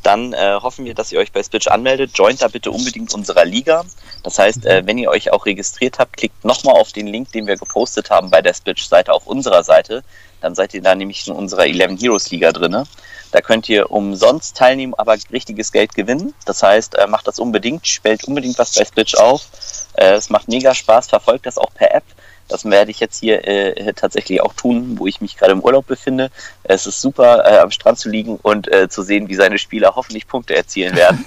Dann 0.03 0.31
äh, 0.33 0.59
hoffen 0.61 0.85
wir, 0.85 0.93
dass 0.93 1.11
ihr 1.11 1.19
euch 1.19 1.31
bei 1.31 1.41
Spitch 1.41 1.67
anmeldet. 1.67 2.11
Joint 2.13 2.41
da 2.41 2.47
bitte 2.47 2.69
unbedingt 2.69 3.13
unserer 3.13 3.45
Liga. 3.45 3.83
Das 4.23 4.37
heißt, 4.37 4.65
äh, 4.65 4.83
wenn 4.85 4.99
ihr 4.99 5.09
euch 5.09 5.33
auch 5.33 5.47
registriert 5.47 5.97
habt, 5.97 6.17
klickt 6.17 6.45
nochmal 6.45 6.75
auf 6.75 6.91
den 6.91 7.07
Link, 7.07 7.31
den 7.31 7.47
wir 7.47 7.57
gepostet 7.57 8.11
haben 8.11 8.29
bei 8.29 8.43
der 8.43 8.53
Spitch-Seite 8.53 9.11
auf 9.11 9.25
unserer 9.25 9.63
Seite. 9.63 10.03
Dann 10.39 10.53
seid 10.53 10.75
ihr 10.75 10.83
da 10.83 10.93
nämlich 10.93 11.27
in 11.27 11.33
unserer 11.33 11.65
11 11.65 11.99
Heroes 11.99 12.29
Liga 12.29 12.51
drin. 12.51 12.85
Da 13.31 13.41
könnt 13.41 13.69
ihr 13.69 13.89
umsonst 13.89 14.55
teilnehmen, 14.57 14.93
aber 14.95 15.17
richtiges 15.31 15.71
Geld 15.71 15.95
gewinnen. 15.95 16.35
Das 16.45 16.61
heißt, 16.61 16.95
äh, 16.95 17.07
macht 17.07 17.27
das 17.27 17.39
unbedingt, 17.39 17.87
spielt 17.87 18.25
unbedingt 18.25 18.59
was 18.59 18.75
bei 18.75 18.85
Spitch 18.85 19.15
auf. 19.15 19.47
Äh, 19.93 20.13
es 20.13 20.29
macht 20.29 20.47
mega 20.47 20.75
Spaß, 20.75 21.07
verfolgt 21.07 21.47
das 21.47 21.57
auch 21.57 21.73
per 21.73 21.93
App. 21.93 22.03
Das 22.51 22.65
werde 22.65 22.91
ich 22.91 22.99
jetzt 22.99 23.17
hier 23.17 23.47
äh, 23.47 23.93
tatsächlich 23.93 24.41
auch 24.41 24.53
tun, 24.53 24.99
wo 24.99 25.07
ich 25.07 25.21
mich 25.21 25.37
gerade 25.37 25.53
im 25.53 25.61
Urlaub 25.61 25.87
befinde. 25.87 26.29
Es 26.63 26.85
ist 26.85 26.99
super, 26.99 27.45
äh, 27.45 27.59
am 27.59 27.71
Strand 27.71 27.97
zu 27.97 28.09
liegen 28.09 28.35
und 28.35 28.71
äh, 28.71 28.89
zu 28.89 29.03
sehen, 29.03 29.29
wie 29.29 29.35
seine 29.35 29.57
Spieler 29.57 29.93
hoffentlich 29.95 30.27
Punkte 30.27 30.53
erzielen 30.53 30.95
werden. 30.95 31.25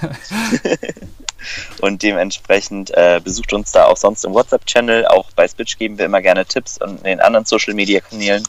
und 1.81 2.03
dementsprechend 2.03 2.91
äh, 2.91 3.23
besucht 3.25 3.55
uns 3.55 3.73
da 3.73 3.87
auch 3.87 3.97
sonst 3.97 4.25
im 4.25 4.35
WhatsApp-Channel. 4.35 5.07
Auch 5.07 5.31
bei 5.35 5.49
Spitch 5.49 5.79
geben 5.79 5.97
wir 5.97 6.05
immer 6.05 6.21
gerne 6.21 6.45
Tipps 6.45 6.77
und 6.77 6.99
in 6.99 7.05
den 7.05 7.21
anderen 7.21 7.47
Social-Media-Kanälen. 7.47 8.47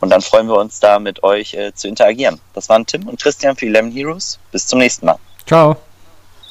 Und 0.00 0.10
dann 0.10 0.20
freuen 0.20 0.46
wir 0.46 0.58
uns 0.58 0.78
da 0.78 0.98
mit 0.98 1.22
euch 1.22 1.54
äh, 1.54 1.74
zu 1.74 1.88
interagieren. 1.88 2.38
Das 2.52 2.68
waren 2.68 2.84
Tim 2.84 3.08
und 3.08 3.20
Christian 3.20 3.56
für 3.56 3.66
Lemon 3.66 3.92
Heroes. 3.92 4.38
Bis 4.52 4.66
zum 4.66 4.78
nächsten 4.78 5.06
Mal. 5.06 5.16
Ciao. 5.46 5.76